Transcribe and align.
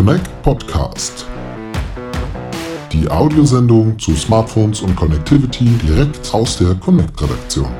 Connect 0.00 0.42
Podcast. 0.42 1.26
Die 2.90 3.06
Audiosendung 3.10 3.98
zu 3.98 4.16
Smartphones 4.16 4.80
und 4.80 4.96
Connectivity 4.96 5.66
direkt 5.76 6.32
aus 6.32 6.56
der 6.56 6.74
Connect-Redaktion. 6.76 7.70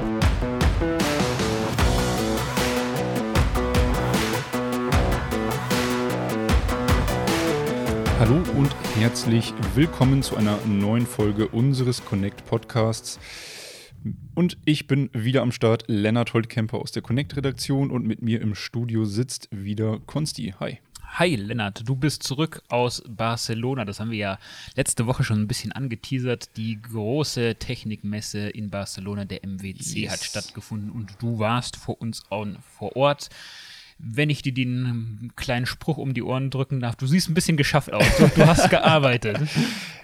Hallo 8.18 8.42
und 8.54 8.76
herzlich 8.98 9.54
willkommen 9.74 10.22
zu 10.22 10.36
einer 10.36 10.58
neuen 10.66 11.06
Folge 11.06 11.48
unseres 11.48 12.04
Connect 12.04 12.44
Podcasts. 12.44 13.18
Und 14.34 14.58
ich 14.66 14.86
bin 14.86 15.08
wieder 15.14 15.40
am 15.40 15.52
Start, 15.52 15.84
Lennart 15.86 16.34
Holtkemper 16.34 16.80
aus 16.80 16.92
der 16.92 17.00
Connect-Redaktion 17.00 17.90
und 17.90 18.06
mit 18.06 18.20
mir 18.20 18.42
im 18.42 18.54
Studio 18.54 19.06
sitzt 19.06 19.48
wieder 19.50 20.00
Konsti. 20.00 20.54
Hi. 20.60 20.80
Hi 21.12 21.34
Lennart, 21.34 21.86
du 21.86 21.96
bist 21.96 22.22
zurück 22.22 22.62
aus 22.68 23.02
Barcelona. 23.06 23.84
Das 23.84 24.00
haben 24.00 24.10
wir 24.10 24.18
ja 24.18 24.38
letzte 24.76 25.06
Woche 25.06 25.24
schon 25.24 25.40
ein 25.40 25.48
bisschen 25.48 25.72
angeteasert. 25.72 26.56
Die 26.56 26.80
große 26.80 27.56
Technikmesse 27.56 28.48
in 28.48 28.70
Barcelona, 28.70 29.24
der 29.24 29.44
MWC, 29.44 30.00
yes. 30.00 30.12
hat 30.12 30.24
stattgefunden 30.24 30.90
und 30.90 31.16
du 31.18 31.38
warst 31.38 31.76
vor 31.76 32.00
uns 32.00 32.22
vor 32.78 32.96
Ort 32.96 33.28
wenn 34.02 34.30
ich 34.30 34.40
dir 34.40 34.54
den 34.54 35.30
kleinen 35.36 35.66
Spruch 35.66 35.98
um 35.98 36.14
die 36.14 36.22
Ohren 36.22 36.48
drücken 36.50 36.80
darf. 36.80 36.96
Du 36.96 37.06
siehst 37.06 37.28
ein 37.28 37.34
bisschen 37.34 37.58
geschafft 37.58 37.92
aus. 37.92 38.04
Du, 38.16 38.28
du 38.28 38.46
hast 38.46 38.70
gearbeitet. 38.70 39.38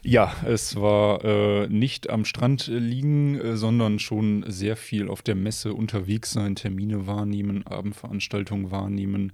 Ja, 0.03 0.33
es 0.47 0.77
war 0.77 1.25
äh, 1.25 1.67
nicht 1.67 2.11
am 2.11 2.25
Strand 2.25 2.69
liegen, 2.69 3.41
äh, 3.41 3.57
sondern 3.57 3.99
schon 3.99 4.45
sehr 4.47 4.77
viel 4.77 5.09
auf 5.09 5.21
der 5.21 5.35
Messe 5.35 5.75
unterwegs 5.75 6.31
sein, 6.31 6.55
Termine 6.55 7.09
wahrnehmen, 7.09 7.67
Abendveranstaltungen 7.67 8.71
wahrnehmen. 8.71 9.33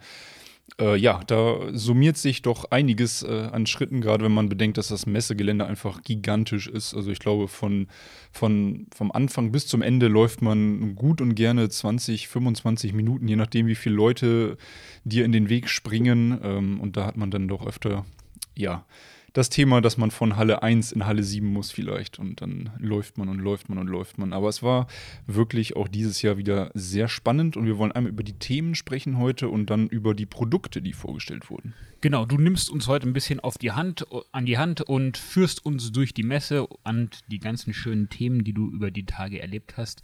Äh, 0.80 0.96
ja, 0.96 1.20
da 1.26 1.68
summiert 1.72 2.16
sich 2.16 2.42
doch 2.42 2.70
einiges 2.70 3.22
äh, 3.22 3.48
an 3.52 3.66
Schritten, 3.66 4.00
gerade 4.00 4.24
wenn 4.24 4.32
man 4.32 4.48
bedenkt, 4.48 4.78
dass 4.78 4.88
das 4.88 5.06
Messegelände 5.06 5.66
einfach 5.66 6.02
gigantisch 6.02 6.66
ist. 6.66 6.94
Also 6.94 7.10
ich 7.10 7.18
glaube, 7.18 7.48
von, 7.48 7.88
von, 8.32 8.86
vom 8.94 9.12
Anfang 9.12 9.52
bis 9.52 9.66
zum 9.66 9.82
Ende 9.82 10.08
läuft 10.08 10.42
man 10.42 10.94
gut 10.94 11.20
und 11.20 11.34
gerne 11.34 11.68
20, 11.68 12.28
25 12.28 12.92
Minuten, 12.94 13.28
je 13.28 13.36
nachdem, 13.36 13.66
wie 13.66 13.74
viele 13.74 13.96
Leute 13.96 14.56
dir 15.04 15.24
in 15.24 15.32
den 15.32 15.48
Weg 15.48 15.68
springen. 15.68 16.38
Ähm, 16.42 16.80
und 16.80 16.96
da 16.96 17.06
hat 17.06 17.16
man 17.16 17.30
dann 17.30 17.48
doch 17.48 17.66
öfter, 17.66 18.06
ja, 18.54 18.84
das 19.32 19.48
Thema, 19.48 19.80
dass 19.80 19.96
man 19.96 20.10
von 20.10 20.36
Halle 20.36 20.62
1 20.62 20.92
in 20.92 21.06
Halle 21.06 21.22
7 21.22 21.46
muss 21.46 21.70
vielleicht 21.70 22.18
und 22.18 22.40
dann 22.40 22.70
läuft 22.78 23.18
man 23.18 23.28
und 23.28 23.38
läuft 23.38 23.68
man 23.68 23.78
und 23.78 23.86
läuft 23.86 24.18
man. 24.18 24.32
Aber 24.32 24.48
es 24.48 24.62
war 24.62 24.86
wirklich 25.26 25.76
auch 25.76 25.88
dieses 25.88 26.22
Jahr 26.22 26.36
wieder 26.36 26.70
sehr 26.74 27.08
spannend 27.08 27.56
und 27.56 27.66
wir 27.66 27.78
wollen 27.78 27.92
einmal 27.92 28.12
über 28.12 28.22
die 28.22 28.38
Themen 28.38 28.74
sprechen 28.74 29.18
heute 29.18 29.48
und 29.48 29.70
dann 29.70 29.88
über 29.88 30.14
die 30.14 30.26
Produkte, 30.26 30.82
die 30.82 30.92
vorgestellt 30.92 31.50
wurden. 31.50 31.74
Genau, 32.00 32.26
du 32.26 32.36
nimmst 32.36 32.68
uns 32.68 32.88
heute 32.88 33.08
ein 33.08 33.12
bisschen 33.12 33.40
auf 33.40 33.58
die 33.58 33.72
Hand, 33.72 34.06
an 34.32 34.44
die 34.44 34.58
Hand 34.58 34.82
und 34.82 35.16
führst 35.16 35.64
uns 35.64 35.92
durch 35.92 36.12
die 36.12 36.24
Messe 36.24 36.66
und 36.66 37.20
die 37.28 37.38
ganzen 37.38 37.72
schönen 37.72 38.08
Themen, 38.08 38.44
die 38.44 38.52
du 38.52 38.68
über 38.70 38.90
die 38.90 39.06
Tage 39.06 39.40
erlebt 39.40 39.76
hast. 39.76 40.02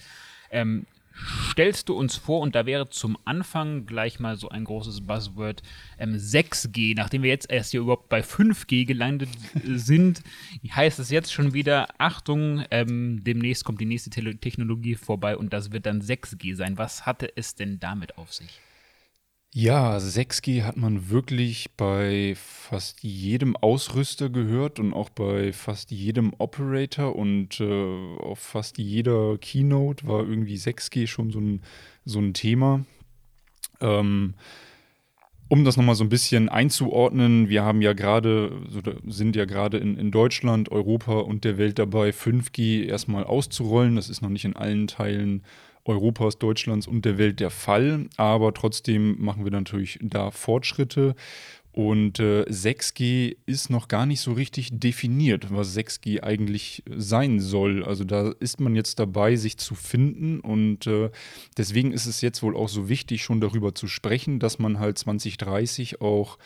Ähm, 0.50 0.86
stellst 1.50 1.88
du 1.88 1.94
uns 1.94 2.16
vor, 2.16 2.40
und 2.40 2.54
da 2.54 2.66
wäre 2.66 2.88
zum 2.88 3.18
Anfang 3.24 3.86
gleich 3.86 4.20
mal 4.20 4.36
so 4.36 4.48
ein 4.48 4.64
großes 4.64 5.02
Buzzword, 5.02 5.62
ähm, 5.98 6.14
6G, 6.14 6.94
nachdem 6.96 7.22
wir 7.22 7.30
jetzt 7.30 7.50
erst 7.50 7.72
hier 7.72 7.80
überhaupt 7.80 8.08
bei 8.08 8.20
5G 8.20 8.84
gelandet 8.84 9.30
sind, 9.64 10.22
heißt 10.70 10.98
es 10.98 11.10
jetzt 11.10 11.32
schon 11.32 11.54
wieder, 11.54 11.88
Achtung, 11.98 12.64
ähm, 12.70 13.22
demnächst 13.24 13.64
kommt 13.64 13.80
die 13.80 13.86
nächste 13.86 14.10
Te 14.10 14.36
Technologie 14.36 14.94
vorbei 14.94 15.36
und 15.36 15.52
das 15.52 15.72
wird 15.72 15.86
dann 15.86 16.02
6G 16.02 16.54
sein. 16.54 16.78
Was 16.78 17.06
hatte 17.06 17.32
es 17.36 17.54
denn 17.54 17.80
damit 17.80 18.18
auf 18.18 18.32
sich? 18.32 18.60
Ja, 19.54 19.96
6G 19.96 20.62
hat 20.62 20.76
man 20.76 21.08
wirklich 21.08 21.70
bei 21.76 22.34
fast 22.36 23.02
jedem 23.02 23.56
Ausrüster 23.56 24.28
gehört 24.28 24.78
und 24.78 24.92
auch 24.92 25.08
bei 25.08 25.52
fast 25.54 25.90
jedem 25.90 26.34
Operator 26.36 27.16
und 27.16 27.58
äh, 27.58 28.16
auf 28.18 28.38
fast 28.40 28.76
jeder 28.76 29.38
Keynote 29.38 30.06
war 30.06 30.20
irgendwie 30.20 30.56
6G 30.56 31.06
schon 31.06 31.30
so 31.30 31.40
ein, 31.40 31.62
so 32.04 32.20
ein 32.20 32.34
Thema. 32.34 32.84
Ähm, 33.80 34.34
um 35.48 35.64
das 35.64 35.78
nochmal 35.78 35.94
so 35.94 36.04
ein 36.04 36.10
bisschen 36.10 36.50
einzuordnen, 36.50 37.48
wir 37.48 37.62
haben 37.64 37.80
ja 37.80 37.94
gerade, 37.94 38.52
sind 39.06 39.34
ja 39.34 39.46
gerade 39.46 39.78
in, 39.78 39.96
in 39.96 40.10
Deutschland, 40.10 40.70
Europa 40.70 41.20
und 41.20 41.44
der 41.44 41.56
Welt 41.56 41.78
dabei, 41.78 42.10
5G 42.10 42.84
erstmal 42.84 43.24
auszurollen. 43.24 43.96
Das 43.96 44.10
ist 44.10 44.20
noch 44.20 44.28
nicht 44.28 44.44
in 44.44 44.56
allen 44.56 44.88
Teilen 44.88 45.42
Europas, 45.88 46.38
Deutschlands 46.38 46.86
und 46.86 47.04
der 47.04 47.18
Welt 47.18 47.40
der 47.40 47.50
Fall. 47.50 48.08
Aber 48.16 48.54
trotzdem 48.54 49.16
machen 49.20 49.44
wir 49.44 49.50
natürlich 49.50 49.98
da 50.02 50.30
Fortschritte. 50.30 51.14
Und 51.72 52.18
äh, 52.18 52.42
6G 52.42 53.36
ist 53.46 53.70
noch 53.70 53.86
gar 53.86 54.04
nicht 54.04 54.20
so 54.20 54.32
richtig 54.32 54.70
definiert, 54.72 55.46
was 55.50 55.76
6G 55.76 56.24
eigentlich 56.24 56.82
sein 56.96 57.38
soll. 57.38 57.84
Also 57.84 58.02
da 58.02 58.32
ist 58.40 58.58
man 58.58 58.74
jetzt 58.74 58.98
dabei, 58.98 59.36
sich 59.36 59.58
zu 59.58 59.76
finden. 59.76 60.40
Und 60.40 60.88
äh, 60.88 61.10
deswegen 61.56 61.92
ist 61.92 62.06
es 62.06 62.20
jetzt 62.20 62.42
wohl 62.42 62.56
auch 62.56 62.68
so 62.68 62.88
wichtig, 62.88 63.22
schon 63.22 63.40
darüber 63.40 63.76
zu 63.76 63.86
sprechen, 63.86 64.40
dass 64.40 64.58
man 64.58 64.80
halt 64.80 64.98
2030 64.98 66.00
auch 66.00 66.38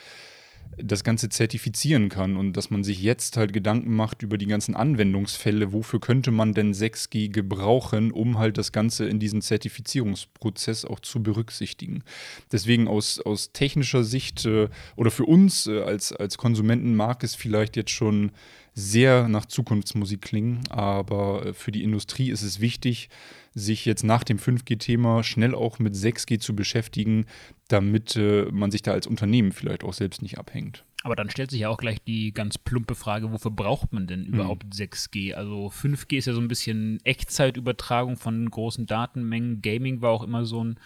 das 0.77 1.03
Ganze 1.03 1.29
zertifizieren 1.29 2.09
kann 2.09 2.37
und 2.37 2.53
dass 2.53 2.69
man 2.69 2.83
sich 2.83 3.01
jetzt 3.01 3.37
halt 3.37 3.53
Gedanken 3.53 3.95
macht 3.95 4.23
über 4.23 4.37
die 4.37 4.47
ganzen 4.47 4.75
Anwendungsfälle, 4.75 5.71
wofür 5.71 5.99
könnte 5.99 6.31
man 6.31 6.53
denn 6.53 6.73
6G 6.73 7.29
gebrauchen, 7.29 8.11
um 8.11 8.37
halt 8.37 8.57
das 8.57 8.71
Ganze 8.71 9.05
in 9.05 9.19
diesen 9.19 9.41
Zertifizierungsprozess 9.41 10.85
auch 10.85 10.99
zu 10.99 11.21
berücksichtigen. 11.21 12.03
Deswegen 12.51 12.87
aus, 12.87 13.19
aus 13.19 13.51
technischer 13.51 14.03
Sicht 14.03 14.45
äh, 14.45 14.69
oder 14.95 15.11
für 15.11 15.25
uns 15.25 15.67
äh, 15.67 15.81
als, 15.81 16.11
als 16.11 16.37
Konsumenten 16.37 16.95
mag 16.95 17.23
es 17.23 17.35
vielleicht 17.35 17.75
jetzt 17.75 17.91
schon 17.91 18.31
sehr 18.73 19.27
nach 19.27 19.45
Zukunftsmusik 19.45 20.21
klingen, 20.21 20.61
aber 20.69 21.45
äh, 21.45 21.53
für 21.53 21.71
die 21.71 21.83
Industrie 21.83 22.31
ist 22.31 22.41
es 22.41 22.59
wichtig, 22.59 23.09
sich 23.53 23.85
jetzt 23.85 24.03
nach 24.03 24.23
dem 24.23 24.37
5G-Thema 24.37 25.23
schnell 25.23 25.53
auch 25.53 25.79
mit 25.79 25.95
6G 25.95 26.39
zu 26.39 26.55
beschäftigen, 26.55 27.25
damit 27.67 28.15
äh, 28.15 28.45
man 28.51 28.71
sich 28.71 28.81
da 28.81 28.91
als 28.91 29.07
Unternehmen 29.07 29.51
vielleicht 29.51 29.83
auch 29.83 29.93
selbst 29.93 30.21
nicht 30.21 30.37
abhängt. 30.37 30.83
Aber 31.03 31.17
dann 31.17 31.29
stellt 31.29 31.51
sich 31.51 31.59
ja 31.61 31.69
auch 31.69 31.77
gleich 31.77 32.01
die 32.01 32.33
ganz 32.33 32.57
plumpe 32.57 32.95
Frage, 32.95 33.31
wofür 33.31 33.51
braucht 33.51 33.91
man 33.91 34.07
denn 34.07 34.23
überhaupt 34.25 34.63
mhm. 34.63 34.71
6G? 34.71 35.33
Also 35.33 35.67
5G 35.67 36.17
ist 36.17 36.27
ja 36.27 36.33
so 36.33 36.39
ein 36.39 36.47
bisschen 36.47 36.99
Echtzeitübertragung 37.03 38.15
von 38.15 38.49
großen 38.49 38.85
Datenmengen. 38.85 39.61
Gaming 39.61 40.01
war 40.01 40.11
auch 40.11 40.23
immer 40.23 40.45
so 40.45 40.63
ein 40.63 40.79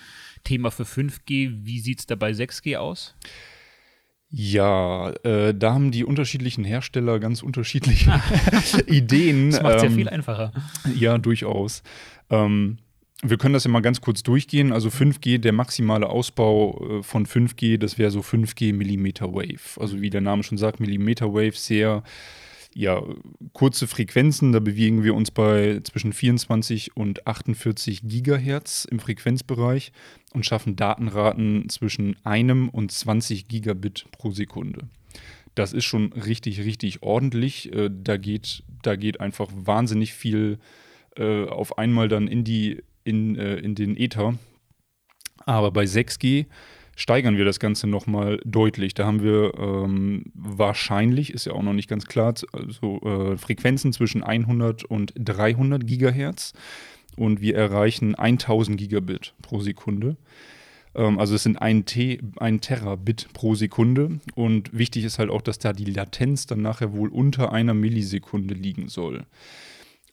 Thema 0.44 0.72
für 0.72 0.84
5G. 0.84 1.66
Wie 1.66 1.80
sieht 1.80 2.00
es 2.00 2.08
da 2.08 2.16
bei 2.16 2.32
6G 2.32 2.78
aus? 2.78 3.16
Ja, 4.30 5.12
äh, 5.24 5.54
da 5.54 5.74
haben 5.74 5.92
die 5.92 6.04
unterschiedlichen 6.04 6.66
Hersteller 6.66 7.20
ganz 7.20 7.42
unterschiedliche 7.42 8.22
Ideen. 8.88 9.52
Das 9.52 9.62
macht 9.62 9.76
es 9.76 9.84
ähm, 9.84 9.90
ja 9.90 9.96
viel 9.96 10.10
einfacher. 10.10 10.52
Ja, 10.96 11.18
durchaus. 11.18 11.82
Ähm, 12.30 12.78
wir 13.24 13.38
können 13.38 13.54
das 13.54 13.64
ja 13.64 13.72
mal 13.72 13.82
ganz 13.82 14.02
kurz 14.02 14.24
durchgehen. 14.24 14.74
Also 14.74 14.90
5G, 14.90 15.40
der 15.40 15.54
maximale 15.54 16.10
Ausbau 16.10 17.00
äh, 17.00 17.04
von 17.04 17.26
5G, 17.26 17.78
das 17.78 17.98
wäre 17.98 18.12
so 18.12 18.20
5G 18.20 18.74
Millimeter 18.74 19.34
Wave. 19.34 19.80
Also 19.80 20.02
wie 20.02 20.10
der 20.10 20.22
Name 20.22 20.44
schon 20.44 20.58
sagt, 20.58 20.80
Millimeter 20.80 21.34
Wave, 21.34 21.56
sehr 21.56 22.04
ja, 22.76 23.02
kurze 23.54 23.88
Frequenzen. 23.88 24.52
Da 24.52 24.60
bewegen 24.60 25.04
wir 25.04 25.16
uns 25.16 25.32
bei 25.32 25.80
zwischen 25.84 26.14
24 26.14 26.96
und 26.96 27.26
48 27.26 28.02
Gigahertz 28.04 28.86
im 28.86 29.00
Frequenzbereich 29.00 29.92
und 30.38 30.46
schaffen 30.46 30.76
Datenraten 30.76 31.68
zwischen 31.68 32.16
einem 32.24 32.70
und 32.70 32.92
20 32.92 33.48
Gigabit 33.48 34.06
pro 34.12 34.30
Sekunde. 34.30 34.88
Das 35.56 35.74
ist 35.74 35.86
schon 35.86 36.14
richtig, 36.14 36.60
richtig 36.60 37.02
ordentlich. 37.02 37.74
Äh, 37.74 37.90
da 37.92 38.18
geht, 38.18 38.64
da 38.84 38.96
geht 38.96 39.20
einfach 39.20 39.50
wahnsinnig 39.52 40.14
viel 40.14 40.60
äh, 41.18 41.46
auf 41.46 41.80
einmal 41.80 42.08
dann 42.08 42.28
in, 42.28 42.44
die, 42.44 42.84
in, 43.04 43.36
äh, 43.36 43.56
in 43.56 43.74
den 43.74 43.98
Ether. 43.98 44.38
Aber 45.48 45.72
bei 45.72 45.86
6G 45.86 46.46
steigern 46.96 47.38
wir 47.38 47.46
das 47.46 47.60
Ganze 47.60 47.88
nochmal 47.88 48.40
deutlich. 48.46 48.94
Da 48.94 49.08
haben 49.08 49.24
wir 49.24 49.56
ähm, 49.58 50.26
wahrscheinlich, 50.36 51.34
ist 51.34 51.48
ja 51.48 51.54
auch 51.54 51.64
noch 51.64 51.74
nicht 51.74 51.90
ganz 51.90 52.06
klar, 52.06 52.36
also 52.52 53.02
äh, 53.02 53.38
Frequenzen 53.38 53.92
zwischen 53.92 54.22
100 54.22 54.84
und 54.84 55.14
300 55.18 55.88
Gigahertz 55.88 56.54
und 57.18 57.42
wir 57.42 57.56
erreichen 57.56 58.16
1000 58.16 58.78
Gigabit 58.78 59.34
pro 59.42 59.60
Sekunde. 59.60 60.16
Ähm, 60.96 61.20
also 61.20 61.36
es 61.36 61.44
sind 61.44 61.58
ein, 61.62 61.86
T, 61.86 62.20
ein 62.38 62.62
Terabit 62.62 63.28
pro 63.34 63.56
Sekunde 63.56 64.20
und 64.36 64.78
wichtig 64.78 65.04
ist 65.04 65.20
halt 65.20 65.30
auch, 65.30 65.42
dass 65.42 65.60
da 65.60 65.74
die 65.74 65.86
Latenz 65.86 66.48
dann 66.48 66.62
nachher 66.62 66.94
wohl 66.94 67.10
unter 67.10 67.52
einer 67.52 67.74
Millisekunde 67.74 68.54
liegen 68.54 68.88
soll. 68.88 69.26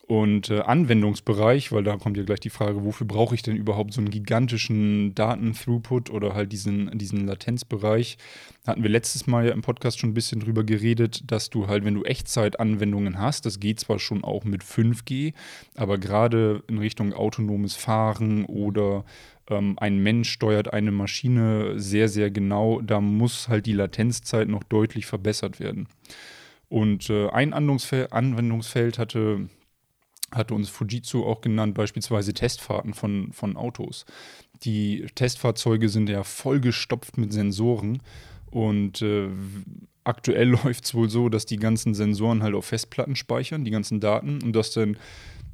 Und 0.07 0.51
äh, 0.51 0.61
Anwendungsbereich, 0.61 1.73
weil 1.73 1.83
da 1.83 1.97
kommt 1.97 2.19
ja 2.19 2.25
gleich 2.25 2.41
die 2.41 2.51
Frage, 2.51 2.85
wofür 2.85 3.07
brauche 3.07 3.35
ich 3.35 3.43
denn 3.43 3.57
überhaupt 3.57 3.95
so 3.95 4.03
einen 4.03 4.11
gigantischen 4.11 5.15
Daten-Throughput 5.15 6.11
oder 6.11 6.35
halt 6.35 6.53
diesen, 6.53 6.91
diesen 6.99 7.27
Latenzbereich? 7.27 8.19
Hatten 8.67 8.83
wir 8.83 8.91
letztes 8.91 9.27
Mal 9.27 9.47
ja 9.47 9.53
im 9.53 9.63
Podcast 9.63 9.99
schon 9.99 10.11
ein 10.11 10.15
bisschen 10.15 10.41
drüber 10.41 10.63
geredet, 10.63 11.23
dass 11.31 11.49
du 11.49 11.69
halt, 11.69 11.87
wenn 11.87 11.95
du 11.95 12.05
Echtzeit-Anwendungen 12.05 13.19
hast, 13.19 13.47
das 13.47 13.61
geht 13.61 13.81
zwar 13.81 13.99
schon 13.99 14.25
auch 14.25 14.45
mit 14.45 14.63
5G, 14.63 15.33
aber 15.75 15.97
gerade 15.97 16.63
in 16.69 16.77
Richtung 16.77 17.15
autonomes 17.15 17.75
Fahren 17.75 18.45
oder 18.45 19.07
ähm, 19.49 19.79
ein 19.79 20.03
Mensch 20.03 20.29
steuert 20.29 20.71
eine 20.71 20.91
Maschine 20.91 21.81
sehr, 21.81 22.11
sehr 22.11 22.31
genau, 22.31 22.83
da 22.83 23.01
muss 23.01 23.49
halt 23.49 23.65
die 23.65 23.73
Latenzzeit 23.73 24.49
noch 24.49 24.65
deutlich 24.65 25.07
verbessert 25.07 25.61
werden. 25.61 25.89
Und 26.69 27.09
äh, 27.09 27.29
ein 27.29 27.55
Anwendungsfeld 27.55 28.99
hatte 28.99 29.49
hatte 30.35 30.55
uns 30.55 30.69
Fujitsu 30.69 31.25
auch 31.25 31.41
genannt, 31.41 31.75
beispielsweise 31.75 32.35
Testfahrten 32.35 32.95
von, 32.95 33.33
von 33.33 33.57
Autos. 33.57 34.05
Die 34.63 35.07
Testfahrzeuge 35.15 35.89
sind 35.89 36.09
ja 36.09 36.23
vollgestopft 36.25 37.19
mit 37.19 37.33
Sensoren 37.33 38.01
und 38.51 39.03
äh, 39.03 39.29
aktuell 40.05 40.49
läuft 40.65 40.85
es 40.85 40.95
wohl 40.95 41.09
so, 41.09 41.29
dass 41.29 41.47
die 41.47 41.57
ganzen 41.57 41.95
Sensoren 41.95 42.43
halt 42.43 42.55
auf 42.55 42.67
Festplatten 42.67 43.17
speichern, 43.17 43.65
die 43.65 43.71
ganzen 43.71 44.01
Daten 44.01 44.43
und 44.43 44.53
dass 44.55 44.73
dann 44.73 44.97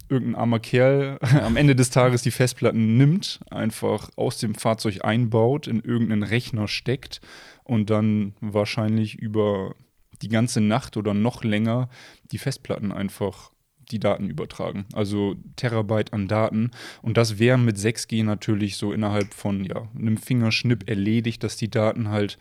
irgendein 0.09 0.41
armer 0.41 0.59
Kerl 0.59 1.19
am 1.43 1.57
Ende 1.57 1.77
des 1.77 1.91
Tages 1.91 2.23
die 2.23 2.31
Festplatten 2.33 2.97
nimmt, 2.97 3.41
einfach 3.51 4.11
aus 4.17 4.39
dem 4.39 4.55
Fahrzeug 4.55 5.05
einbaut, 5.05 5.67
in 5.67 5.81
irgendeinen 5.81 6.25
Rechner 6.25 6.69
steckt 6.69 7.21
und 7.65 7.91
dann 7.91 8.35
wahrscheinlich 8.41 9.15
über 9.15 9.75
die 10.21 10.29
ganze 10.29 10.61
Nacht 10.61 10.97
oder 10.97 11.15
noch 11.15 11.45
länger 11.45 11.89
die 12.31 12.39
Festplatten 12.39 12.93
einfach 12.93 13.53
die 13.91 13.99
Daten 13.99 14.29
übertragen. 14.29 14.87
Also 14.93 15.37
Terabyte 15.57 16.13
an 16.13 16.29
Daten. 16.29 16.71
Und 17.03 17.17
das 17.17 17.39
wäre 17.39 17.59
mit 17.59 17.77
6G 17.77 18.25
natürlich 18.25 18.77
so 18.77 18.93
innerhalb 18.93 19.35
von 19.35 19.65
ja, 19.65 19.89
einem 19.97 20.17
Fingerschnipp 20.17 20.89
erledigt, 20.89 21.43
dass 21.43 21.57
die 21.57 21.71
Daten 21.71 22.09
halt 22.09 22.39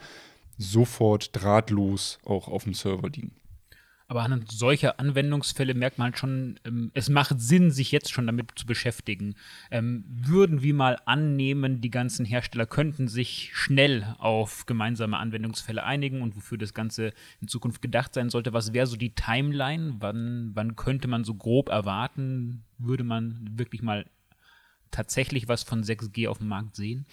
sofort 0.58 1.30
drahtlos 1.34 2.20
auch 2.26 2.48
auf 2.48 2.66
dem 2.66 2.74
Server 2.74 3.10
liegen. 3.10 3.32
Aber 4.10 4.24
anhand 4.24 4.52
solcher 4.52 5.00
Anwendungsfälle 5.00 5.76
merkt 5.76 6.00
man 6.00 6.06
halt 6.06 6.18
schon, 6.18 6.60
ähm, 6.66 6.90
es 6.96 7.10
macht 7.10 7.40
Sinn, 7.40 7.70
sich 7.70 7.92
jetzt 7.92 8.12
schon 8.12 8.26
damit 8.26 8.52
zu 8.56 8.66
beschäftigen. 8.66 9.36
Ähm, 9.70 10.04
würden 10.08 10.64
wir 10.64 10.74
mal 10.74 10.98
annehmen, 11.06 11.80
die 11.80 11.92
ganzen 11.92 12.26
Hersteller 12.26 12.66
könnten 12.66 13.08
sich 13.08 13.52
schnell 13.54 14.16
auf 14.18 14.66
gemeinsame 14.66 15.18
Anwendungsfälle 15.18 15.84
einigen 15.84 16.24
und 16.24 16.36
wofür 16.36 16.58
das 16.58 16.74
Ganze 16.74 17.14
in 17.40 17.48
Zukunft 17.48 17.84
gedacht 17.84 18.16
sein 18.16 18.32
sollte, 18.32 18.52
was 18.52 18.74
wäre 18.74 18.88
so 18.88 18.98
die 18.98 19.14
Timeline? 19.14 19.98
Wann, 20.00 20.52
wann 20.56 20.76
könnte 20.76 21.08
man 21.08 21.24
so 21.24 21.36
grob 21.36 21.70
erwarten, 21.70 22.64
würde 22.80 23.04
man 23.04 23.48
wirklich 23.60 23.84
mal 23.84 24.08
tatsächlich 24.90 25.48
was 25.48 25.62
von 25.62 25.84
6G 25.84 26.28
auf 26.28 26.40
dem 26.40 26.48
Markt 26.48 26.76
sehen? 26.76 27.06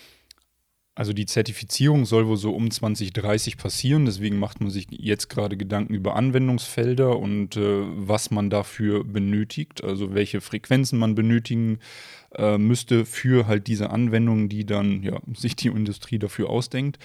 Also 0.97 1.13
die 1.13 1.27
Zertifizierung 1.27 2.07
soll 2.07 2.27
wohl 2.27 2.39
so 2.39 2.55
um 2.55 2.71
2030 2.71 3.59
passieren, 3.59 4.07
deswegen 4.07 4.39
macht 4.39 4.63
man 4.63 4.71
sich 4.71 4.87
jetzt 4.91 5.29
gerade 5.29 5.59
Gedanken 5.59 5.93
über 5.93 6.17
Anwendungsfelder 6.17 7.19
und 7.19 7.59
äh, 7.59 7.83
was 7.97 8.31
man 8.31 8.49
dafür 8.49 9.05
benötigt, 9.05 9.85
also 9.85 10.15
welche 10.15 10.41
Frequenzen 10.41 10.99
man 10.99 11.15
benötigen 11.15 11.81
äh, 12.35 12.57
müsste 12.57 13.05
für 13.05 13.47
halt 13.47 13.67
diese 13.67 13.91
Anwendungen, 13.91 14.49
die 14.49 14.65
dann 14.65 15.03
ja, 15.03 15.21
sich 15.35 15.55
die 15.55 15.69
Industrie 15.69 16.19
dafür 16.19 16.49
ausdenkt. 16.49 16.99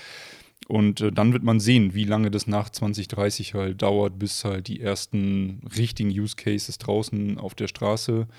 Und 0.70 1.02
äh, 1.02 1.12
dann 1.12 1.34
wird 1.34 1.44
man 1.44 1.60
sehen, 1.60 1.94
wie 1.94 2.06
lange 2.06 2.32
das 2.32 2.48
nach 2.48 2.70
2030 2.70 3.56
halt 3.56 3.82
dauert, 3.82 4.18
bis 4.18 4.46
halt 4.46 4.70
die 4.70 4.80
ersten 4.80 5.64
richtigen 5.78 6.12
Use 6.12 6.38
Cases 6.38 6.78
draußen 6.78 7.38
auf 7.38 7.56
der 7.56 7.68
Straße 7.68 8.22
äh, 8.22 8.34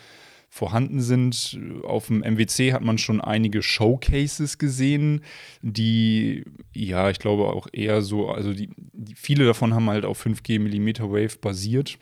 vorhanden 0.52 1.00
sind. 1.00 1.58
Auf 1.82 2.08
dem 2.08 2.20
MWC 2.20 2.75
hat 2.75 2.82
man 2.82 2.99
schon 2.99 3.22
einige 3.22 3.62
Showcases 3.62 4.58
gesehen, 4.58 5.22
die, 5.62 6.44
ja, 6.75 7.08
ich 7.08 7.19
glaube 7.19 7.44
auch 7.49 7.69
eher 7.72 8.02
so, 8.02 8.28
also 8.28 8.52
die, 8.52 8.69
die 8.76 9.14
viele 9.14 9.46
davon 9.46 9.72
haben 9.72 9.88
halt 9.88 10.04
auf 10.04 10.22
5G 10.22 10.60
Millimeter 10.60 11.10
Wave 11.10 11.38
basiert. 11.40 11.99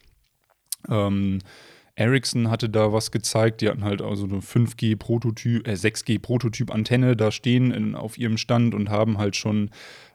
Ähm, 0.88 1.38
Ericsson 2.00 2.50
hatte 2.50 2.70
da 2.70 2.94
was 2.94 3.11
gezeigt, 3.11 3.61
die 3.61 3.69
hatten 3.69 3.85
halt 3.85 4.00
also 4.00 4.25
eine 4.25 4.38
5G-Prototyp, 4.38 5.69
äh 5.69 5.73
6G-Prototyp-Antenne 5.73 7.14
da 7.14 7.31
stehen 7.31 7.70
in, 7.73 7.94
auf 7.94 8.17
ihrem 8.17 8.38
Stand 8.38 8.75
und 8.75 8.88
haben 8.88 9.19
halt 9.19 9.37
schon 9.37 9.70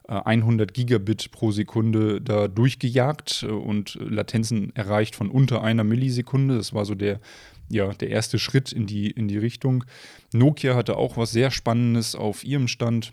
100 0.08 0.70
äh, 0.70 0.72
Gigabit 0.72 1.30
pro 1.30 1.52
Sekunde 1.52 2.20
da 2.20 2.48
durchgejagt 2.48 3.44
äh, 3.48 3.52
und 3.52 3.96
Latenzen 4.00 4.74
erreicht 4.74 5.14
von 5.14 5.30
unter 5.30 5.62
einer 5.62 5.84
Millisekunde. 5.84 6.56
Das 6.56 6.74
war 6.74 6.84
so 6.84 6.96
der 6.96 7.20
ja, 7.68 7.92
der 7.92 8.10
erste 8.10 8.38
Schritt 8.38 8.72
in 8.72 8.86
die, 8.86 9.10
in 9.10 9.26
die 9.26 9.38
Richtung. 9.38 9.84
Nokia 10.32 10.74
hatte 10.74 10.96
auch 10.96 11.16
was 11.16 11.32
sehr 11.32 11.50
Spannendes 11.50 12.14
auf 12.14 12.44
ihrem 12.44 12.68
Stand. 12.68 13.12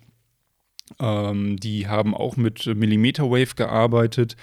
Ähm, 1.00 1.58
die 1.58 1.88
haben 1.88 2.14
auch 2.14 2.38
mit 2.38 2.68
Millimeter 2.68 3.32
Wave 3.32 3.56
gearbeitet. 3.56 4.36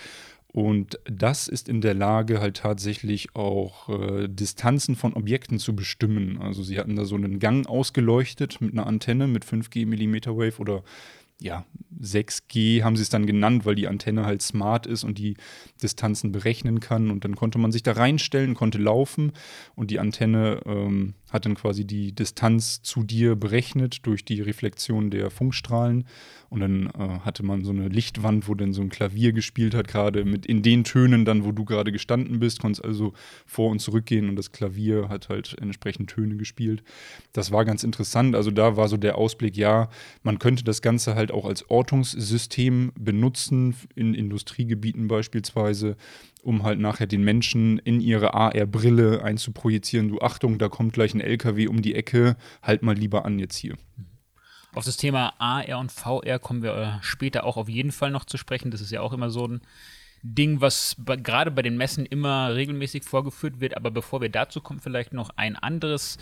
Und 0.53 0.99
das 1.05 1.47
ist 1.47 1.69
in 1.69 1.81
der 1.81 1.95
Lage, 1.95 2.41
halt 2.41 2.57
tatsächlich 2.57 3.37
auch 3.37 3.89
äh, 3.89 4.29
Distanzen 4.29 4.97
von 4.97 5.13
Objekten 5.13 5.59
zu 5.59 5.77
bestimmen. 5.77 6.39
Also 6.41 6.63
sie 6.63 6.79
hatten 6.79 6.97
da 6.97 7.05
so 7.05 7.15
einen 7.15 7.39
Gang 7.39 7.69
ausgeleuchtet 7.69 8.61
mit 8.61 8.73
einer 8.73 8.87
Antenne 8.87 9.29
mit 9.29 9.45
5G 9.45 9.87
Millimeter 9.87 10.37
Wave 10.37 10.59
oder 10.59 10.83
ja, 11.41 11.65
6G 12.03 12.83
haben 12.83 12.97
sie 12.97 13.03
es 13.03 13.09
dann 13.09 13.27
genannt, 13.27 13.65
weil 13.65 13.75
die 13.75 13.89
Antenne 13.89 14.27
halt 14.27 14.43
smart 14.43 14.87
ist 14.87 15.05
und 15.05 15.19
die 15.19 15.37
Distanzen 15.83 16.33
berechnen 16.33 16.81
kann. 16.81 17.11
Und 17.11 17.25
dann 17.25 17.35
konnte 17.35 17.59
man 17.59 17.73
sich 17.73 17.83
da 17.83 17.93
reinstellen, 17.93 18.55
konnte 18.55 18.79
laufen 18.79 19.33
und 19.75 19.91
die 19.91 20.01
Antenne 20.01 20.61
ähm, 20.67 21.15
hat 21.31 21.47
dann 21.47 21.55
quasi 21.55 21.85
die 21.85 22.13
Distanz 22.13 22.83
zu 22.83 23.03
dir 23.03 23.37
berechnet 23.37 24.07
durch 24.07 24.25
die 24.25 24.41
Reflexion 24.41 25.11
der 25.11 25.31
Funkstrahlen. 25.31 26.05
Und 26.49 26.61
dann 26.61 26.87
äh, 26.87 27.21
hatte 27.21 27.45
man 27.45 27.65
so 27.65 27.71
eine 27.71 27.89
Lichtwand, 27.89 28.49
wo 28.49 28.55
dann 28.55 28.73
so 28.73 28.83
ein 28.83 28.89
Klavier 28.89 29.33
gespielt 29.33 29.75
hat, 29.75 29.87
gerade 29.87 30.25
mit 30.25 30.47
in 30.47 30.63
den 30.63 30.83
Tönen 30.83 31.25
dann, 31.25 31.45
wo 31.45 31.53
du 31.53 31.65
gerade 31.65 31.93
gestanden 31.93 32.41
bist, 32.41 32.61
konntest 32.61 32.85
also 32.85 33.13
vor 33.47 33.71
und 33.71 33.79
zurück 33.79 34.07
gehen 34.07 34.29
und 34.29 34.35
das 34.35 34.51
Klavier 34.51 35.09
hat 35.09 35.29
halt 35.29 35.57
entsprechend 35.61 36.11
Töne 36.11 36.37
gespielt. 36.37 36.83
Das 37.33 37.53
war 37.53 37.65
ganz 37.65 37.85
interessant. 37.85 38.35
Also 38.35 38.51
da 38.51 38.77
war 38.77 38.89
so 38.89 38.97
der 38.97 39.17
Ausblick, 39.17 39.57
ja, 39.57 39.89
man 40.25 40.41
könnte 40.41 40.65
das 40.65 40.83
Ganze 40.83 41.15
halt 41.15 41.31
auch 41.31 41.45
als 41.45 41.71
Ortungssystem 41.71 42.93
benutzen, 42.99 43.77
in 43.95 44.15
Industriegebieten 44.15 45.07
beispielsweise 45.07 45.97
um 46.43 46.63
halt 46.63 46.79
nachher 46.79 47.07
den 47.07 47.23
Menschen 47.23 47.79
in 47.79 48.01
ihre 48.01 48.35
AR-Brille 48.35 49.23
einzuprojizieren. 49.23 50.09
Du 50.09 50.21
Achtung, 50.21 50.59
da 50.59 50.69
kommt 50.69 50.93
gleich 50.93 51.15
ein 51.15 51.21
LKW 51.21 51.69
um 51.69 51.83
die 51.83 51.95
Ecke, 51.95 52.37
halt 52.63 52.83
mal 52.83 52.97
lieber 52.97 53.25
an 53.25 53.39
jetzt 53.39 53.57
hier. 53.57 53.77
Auf 54.75 54.85
das 54.85 54.97
Thema 54.97 55.35
AR 55.39 55.79
und 55.79 55.91
VR 55.91 56.39
kommen 56.39 56.63
wir 56.63 56.77
äh, 56.77 56.93
später 57.03 57.45
auch 57.45 57.57
auf 57.57 57.69
jeden 57.69 57.91
Fall 57.91 58.11
noch 58.11 58.25
zu 58.25 58.37
sprechen. 58.37 58.71
Das 58.71 58.81
ist 58.81 58.93
ja 58.93 59.01
auch 59.01 59.13
immer 59.13 59.31
so 59.31 59.47
ein 59.47 59.61
Ding, 60.23 60.61
was 60.61 60.97
gerade 60.99 61.51
bei 61.51 61.63
den 61.63 61.77
Messen 61.77 62.07
immer 62.07 62.55
regelmäßig 62.55 63.05
vorgeführt 63.05 63.61
wird. 63.61 63.77
Aber 63.77 63.91
bevor 63.91 64.21
wir 64.21 64.29
dazu 64.29 64.61
kommen, 64.61 64.81
vielleicht 64.81 65.13
noch 65.13 65.31
ein 65.37 65.57
anderes 65.57 66.19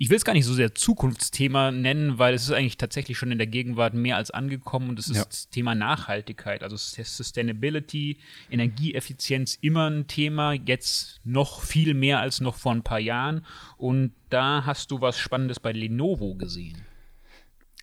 ich 0.00 0.10
will 0.10 0.16
es 0.16 0.24
gar 0.24 0.32
nicht 0.32 0.44
so 0.44 0.54
sehr 0.54 0.76
Zukunftsthema 0.76 1.72
nennen, 1.72 2.20
weil 2.20 2.32
es 2.32 2.44
ist 2.44 2.52
eigentlich 2.52 2.76
tatsächlich 2.76 3.18
schon 3.18 3.32
in 3.32 3.38
der 3.38 3.48
Gegenwart 3.48 3.94
mehr 3.94 4.16
als 4.16 4.30
angekommen 4.30 4.90
und 4.90 4.98
es 4.98 5.08
ist 5.08 5.16
ja. 5.16 5.24
das 5.24 5.50
Thema 5.50 5.74
Nachhaltigkeit, 5.74 6.62
also 6.62 6.76
Sustainability, 6.76 8.18
Energieeffizienz 8.48 9.58
immer 9.60 9.90
ein 9.90 10.06
Thema, 10.06 10.52
jetzt 10.52 11.20
noch 11.24 11.62
viel 11.62 11.94
mehr 11.94 12.20
als 12.20 12.40
noch 12.40 12.54
vor 12.54 12.72
ein 12.72 12.84
paar 12.84 13.00
Jahren 13.00 13.44
und 13.76 14.12
da 14.30 14.64
hast 14.64 14.92
du 14.92 15.00
was 15.00 15.18
Spannendes 15.18 15.58
bei 15.58 15.72
Lenovo 15.72 16.36
gesehen. 16.36 16.80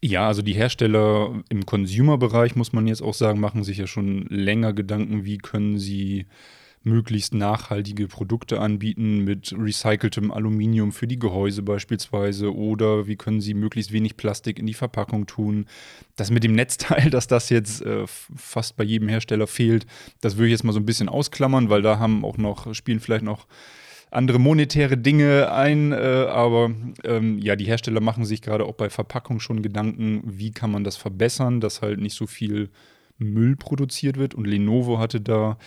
Ja, 0.01 0.27
also 0.27 0.41
die 0.41 0.53
Hersteller 0.53 1.43
im 1.49 1.65
Consumer-Bereich, 1.65 2.55
muss 2.55 2.71
man 2.71 2.87
jetzt 2.87 3.01
auch 3.01 3.13
sagen, 3.13 3.41
machen 3.41 3.63
sich 3.63 3.77
ja 3.77 3.87
schon 3.87 4.25
länger 4.27 4.71
Gedanken, 4.71 5.25
wie 5.25 5.37
können 5.37 5.79
sie 5.79 6.27
möglichst 6.85 7.33
nachhaltige 7.33 8.07
Produkte 8.07 8.61
anbieten 8.61 9.23
mit 9.23 9.53
recyceltem 9.57 10.31
Aluminium 10.31 10.91
für 10.91 11.07
die 11.07 11.17
Gehäuse 11.17 11.63
beispielsweise 11.63 12.55
oder 12.55 13.07
wie 13.07 13.15
können 13.15 13.41
sie 13.41 13.55
möglichst 13.55 13.91
wenig 13.91 14.17
Plastik 14.17 14.59
in 14.59 14.67
die 14.67 14.75
Verpackung 14.75 15.25
tun. 15.25 15.65
Das 16.15 16.29
mit 16.29 16.43
dem 16.43 16.53
Netzteil, 16.53 17.09
dass 17.11 17.27
das 17.27 17.49
jetzt 17.49 17.81
äh, 17.81 18.05
fast 18.07 18.77
bei 18.77 18.83
jedem 18.83 19.09
Hersteller 19.09 19.47
fehlt, 19.47 19.87
das 20.21 20.37
würde 20.37 20.47
ich 20.47 20.51
jetzt 20.51 20.63
mal 20.63 20.73
so 20.73 20.79
ein 20.79 20.85
bisschen 20.85 21.09
ausklammern, 21.09 21.69
weil 21.69 21.81
da 21.81 21.97
haben 21.97 22.23
auch 22.23 22.37
noch, 22.37 22.73
spielen 22.75 22.99
vielleicht 22.99 23.25
noch 23.25 23.47
andere 24.11 24.39
monetäre 24.39 24.97
Dinge 24.97 25.51
ein, 25.51 25.91
äh, 25.91 25.95
aber 26.29 26.71
ähm, 27.03 27.39
ja, 27.39 27.55
die 27.55 27.65
Hersteller 27.65 27.99
machen 27.99 28.25
sich 28.25 28.41
gerade 28.41 28.65
auch 28.65 28.75
bei 28.75 28.89
Verpackung 28.89 29.39
schon 29.39 29.63
Gedanken, 29.63 30.21
wie 30.23 30.51
kann 30.51 30.71
man 30.71 30.83
das 30.83 30.97
verbessern, 30.97 31.61
dass 31.61 31.81
halt 31.81 31.99
nicht 31.99 32.15
so 32.15 32.27
viel 32.27 32.69
Müll 33.17 33.55
produziert 33.55 34.17
wird. 34.17 34.35
Und 34.35 34.45
Lenovo 34.45 34.99
hatte 34.99 35.21
da 35.21 35.57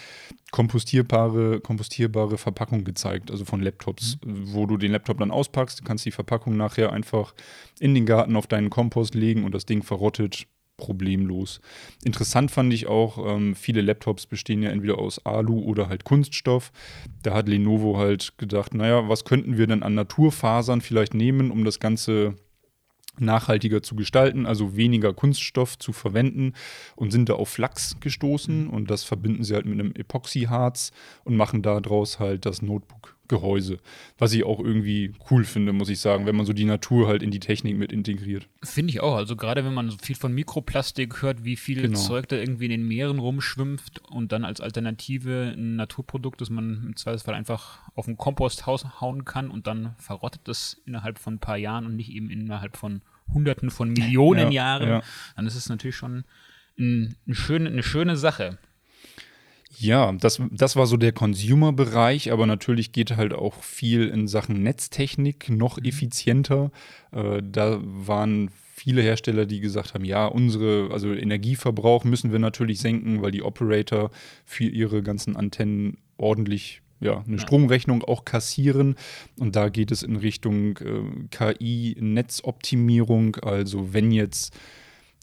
kompostierbare, 0.50 1.61
kompostierbare 1.61 2.38
Verpackung 2.38 2.85
gezeigt, 2.85 3.31
also 3.31 3.45
von 3.45 3.61
Laptops, 3.61 4.19
mhm. 4.25 4.52
wo 4.52 4.67
du 4.67 4.76
den 4.76 4.93
Laptop 4.93 5.19
dann 5.19 5.31
auspackst, 5.31 5.81
du 5.81 5.85
kannst 5.85 6.07
die 6.07 6.11
Verpackung 6.11 6.57
nachher 6.57 6.93
einfach 6.93 7.35
in 7.81 7.95
den 7.95 8.07
Garten 8.07 8.37
auf 8.37 8.47
deinen 8.47 8.71
Kompost 8.71 9.14
legen 9.14 9.45
und 9.45 9.55
das 9.55 9.67
Ding 9.67 9.83
verrottet 9.83 10.47
problemlos. 10.78 11.61
Interessant 12.05 12.50
fand 12.50 12.73
ich 12.73 12.87
auch, 12.87 13.19
ähm, 13.26 13.55
viele 13.55 13.83
Laptops 13.83 14.26
bestehen 14.26 14.62
ja 14.62 14.71
entweder 14.71 14.99
aus 14.99 15.26
Alu 15.26 15.61
oder 15.61 15.88
halt 15.88 16.05
Kunststoff. 16.05 16.73
Da 17.23 17.35
hat 17.35 17.49
Lenovo 17.49 17.99
halt 17.99 18.38
gedacht, 18.38 18.75
naja, 18.75 19.09
was 19.09 19.25
könnten 19.25 19.59
wir 19.59 19.67
denn 19.67 19.83
an 19.83 19.95
Naturfasern 19.95 20.81
vielleicht 20.81 21.14
nehmen, 21.14 21.50
um 21.50 21.64
das 21.64 21.81
Ganze 21.81 22.37
nachhaltiger 23.21 23.83
zu 23.83 23.97
gestalten, 23.97 24.47
also 24.47 24.77
weniger 24.77 25.13
Kunststoff 25.13 25.79
zu 25.79 25.93
verwenden 25.93 26.55
und 26.97 27.11
sind 27.11 27.29
da 27.29 27.35
auf 27.35 27.49
Flachs 27.49 27.97
gestoßen 28.01 28.65
mhm. 28.65 28.71
und 28.71 28.91
das 28.91 29.05
verbinden 29.05 29.45
sie 29.45 29.55
halt 29.55 29.67
mit 29.67 29.79
einem 29.79 29.93
Epoxyharz 29.93 30.93
und 31.25 31.37
machen 31.37 31.63
daraus 31.63 32.19
halt 32.19 32.47
das 32.47 32.63
Notebook-Gehäuse, 33.29 33.79
was 34.19 34.33
ich 34.33 34.45
auch 34.45 34.61
irgendwie 34.61 35.13
cool 35.31 35.45
finde, 35.45 35.73
muss 35.73 35.89
ich 35.89 36.01
sagen, 36.01 36.27
wenn 36.27 36.37
man 36.37 36.47
so 36.47 36.53
die 36.53 36.65
Natur 36.65 37.09
halt 37.09 37.23
in 37.23 37.31
die 37.31 37.41
Technik 37.41 37.77
mit 37.77 37.93
integriert. 37.93 38.49
Finde 38.63 38.91
ich 38.91 39.01
auch, 39.01 39.15
also 39.15 39.37
gerade 39.37 39.65
wenn 39.65 39.75
man 39.75 39.91
so 39.91 39.97
viel 39.99 40.17
von 40.17 40.33
Mikroplastik 40.33 41.23
hört, 41.23 41.45
wie 41.45 41.57
viel 41.57 41.83
genau. 41.83 41.99
Zeug 41.99 42.29
da 42.29 42.37
irgendwie 42.37 42.67
in 42.67 42.71
den 42.71 42.89
Meeren 42.89 43.19
rumschwimmt 43.19 44.03
und 44.11 44.33
dann 44.33 44.45
als 44.45 44.61
Alternative 44.61 45.55
ein 45.57 45.77
Naturprodukt, 45.77 46.41
das 46.41 46.51
man 46.51 46.83
im 46.87 46.97
Zweifelsfall 46.97 47.35
einfach 47.35 47.81
auf 47.95 48.09
ein 48.09 48.17
Komposthaus 48.17 49.01
hauen 49.01 49.25
kann 49.25 49.51
und 49.51 49.67
dann 49.67 49.95
verrottet 49.99 50.43
das 50.45 50.81
innerhalb 50.87 51.19
von 51.19 51.35
ein 51.35 51.41
paar 51.41 51.57
Jahren 51.57 51.87
und 51.87 51.97
nicht 51.97 52.11
eben 52.11 52.31
innerhalb 52.31 52.77
von 52.77 53.03
Hunderten 53.33 53.71
von 53.71 53.91
Millionen 53.91 54.53
ja, 54.53 54.79
Jahren, 54.79 54.89
ja. 54.89 55.03
dann 55.37 55.47
ist 55.47 55.55
es 55.55 55.69
natürlich 55.69 55.97
schon 55.97 56.25
ein, 56.79 57.17
ein 57.27 57.35
schön, 57.35 57.67
eine 57.67 57.83
schöne 57.83 58.17
Sache. 58.17 58.59
Ja, 59.81 60.11
das, 60.13 60.43
das 60.51 60.75
war 60.75 60.87
so 60.87 60.97
der 60.97 61.13
Consumer-Bereich, 61.13 62.33
aber 62.33 62.47
natürlich 62.47 62.91
geht 62.91 63.17
halt 63.17 63.33
auch 63.33 63.63
viel 63.63 64.09
in 64.09 64.27
Sachen 64.27 64.65
Netztechnik 64.65 65.51
noch 65.51 65.79
mhm. 65.79 65.85
effizienter. 65.85 66.73
Äh, 67.13 67.43
da 67.45 67.79
waren 67.83 68.51
viele 68.75 69.03
Hersteller, 69.03 69.47
die 69.47 69.61
gesagt 69.61 69.95
haben, 69.95 70.05
ja, 70.05 70.27
unsere, 70.27 70.91
also 70.93 71.13
Energieverbrauch 71.13 72.03
müssen 72.03 72.33
wir 72.33 72.41
natürlich 72.41 72.81
senken, 72.81 73.23
weil 73.23 73.31
die 73.31 73.43
Operator 73.43 74.11
für 74.45 74.65
ihre 74.65 75.03
ganzen 75.03 75.37
Antennen 75.37 75.99
ordentlich 76.17 76.83
ja, 77.01 77.23
eine 77.25 77.37
ja. 77.37 77.43
Stromrechnung 77.43 78.03
auch 78.03 78.25
kassieren. 78.25 78.97
Und 79.39 79.55
da 79.55 79.69
geht 79.69 79.93
es 79.93 80.03
in 80.03 80.17
Richtung 80.17 80.77
äh, 80.79 81.05
KI-Netzoptimierung. 81.31 83.37
Also 83.37 83.93
wenn 83.93 84.11
jetzt 84.11 84.57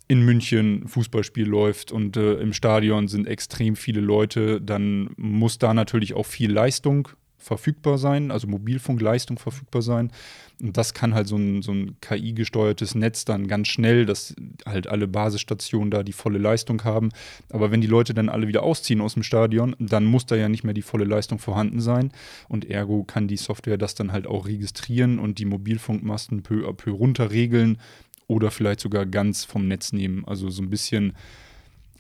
in 0.08 0.24
München 0.24 0.88
Fußballspiel 0.88 1.48
läuft 1.48 1.92
und 1.92 2.18
äh, 2.18 2.36
im 2.36 2.54
Stadion 2.54 3.08
sind 3.08 3.28
extrem 3.28 3.76
viele 3.76 4.02
Leute, 4.02 4.62
dann 4.62 5.10
muss 5.18 5.58
da 5.58 5.74
natürlich 5.74 6.14
auch 6.14 6.26
viel 6.26 6.52
Leistung 6.52 7.10
verfügbar 7.38 7.98
sein, 7.98 8.32
also 8.32 8.48
Mobilfunkleistung 8.48 9.38
verfügbar 9.38 9.82
sein. 9.82 10.12
Und 10.62 10.78
das 10.78 10.94
kann 10.94 11.14
halt 11.14 11.28
so 11.28 11.36
ein, 11.36 11.62
so 11.62 11.74
ein 11.74 11.98
KI-gesteuertes 12.02 12.96
Netz 12.96 13.26
dann 13.26 13.48
ganz 13.48 13.68
schnell, 13.68 14.06
dass 14.06 14.34
halt 14.66 14.88
alle 14.88 15.08
Basisstationen 15.08 15.92
da 15.92 16.02
die 16.02 16.14
volle 16.14 16.40
Leistung 16.40 16.84
haben. 16.84 17.10
Aber 17.52 17.72
wenn 17.72 17.82
die 17.82 17.88
Leute 17.88 18.14
dann 18.14 18.30
alle 18.30 18.48
wieder 18.48 18.64
ausziehen 18.64 19.02
aus 19.02 19.14
dem 19.14 19.24
Stadion, 19.24 19.76
dann 19.80 20.06
muss 20.06 20.26
da 20.26 20.36
ja 20.36 20.50
nicht 20.50 20.64
mehr 20.64 20.74
die 20.74 20.82
volle 20.82 21.06
Leistung 21.06 21.40
vorhanden 21.40 21.82
sein. 21.82 22.12
Und 22.48 22.70
ergo 22.70 23.04
kann 23.04 23.28
die 23.28 23.38
Software 23.38 23.78
das 23.78 23.96
dann 23.96 24.12
halt 24.12 24.28
auch 24.28 24.48
registrieren 24.48 25.20
und 25.20 25.40
die 25.40 25.46
Mobilfunkmasten 25.46 26.42
peu 26.42 26.68
à 26.68 26.74
peu 26.74 26.92
runterregeln 26.92 27.78
oder 28.28 28.52
vielleicht 28.52 28.80
sogar 28.80 29.06
ganz 29.06 29.46
vom 29.46 29.68
Netz 29.68 29.94
nehmen. 29.94 30.26
Also 30.26 30.50
so 30.50 30.62
ein 30.62 30.70
bisschen 30.70 31.14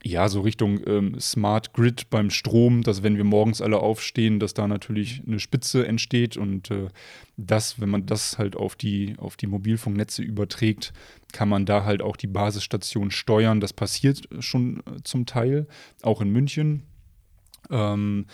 ja, 0.08 0.30
so 0.30 0.42
Richtung 0.42 0.82
ähm, 0.86 1.20
Smart 1.20 1.74
Grid 1.74 2.12
beim 2.12 2.30
Strom, 2.30 2.84
dass 2.84 3.02
wenn 3.02 3.18
wir 3.18 3.24
morgens 3.24 3.60
alle 3.60 3.80
aufstehen, 3.80 4.40
dass 4.40 4.54
da 4.54 4.68
natürlich 4.68 5.24
eine 5.26 5.40
Spitze 5.40 5.88
entsteht 5.88 6.38
und 6.38 6.70
äh, 6.70 6.90
das, 7.38 7.82
wenn 7.82 7.90
man 7.90 8.06
das 8.06 8.38
halt 8.38 8.56
auf 8.56 8.76
die, 8.76 9.16
auf 9.18 9.36
die 9.36 9.48
Mobilfunknetze 9.48 10.22
überträgt, 10.22 10.94
kann 11.34 11.50
man 11.50 11.66
da 11.66 11.86
halt 11.86 12.04
auch 12.04 12.18
die 12.18 12.28
Basisstation 12.28 13.10
steuern. 13.10 13.60
Das 13.60 13.74
passiert 13.74 14.30
schon 14.42 14.82
äh, 14.82 15.02
zum 15.04 15.26
Teil, 15.26 15.66
auch 16.04 16.22
in 16.22 16.30
München. 16.30 16.84
Ähm, 17.72 18.28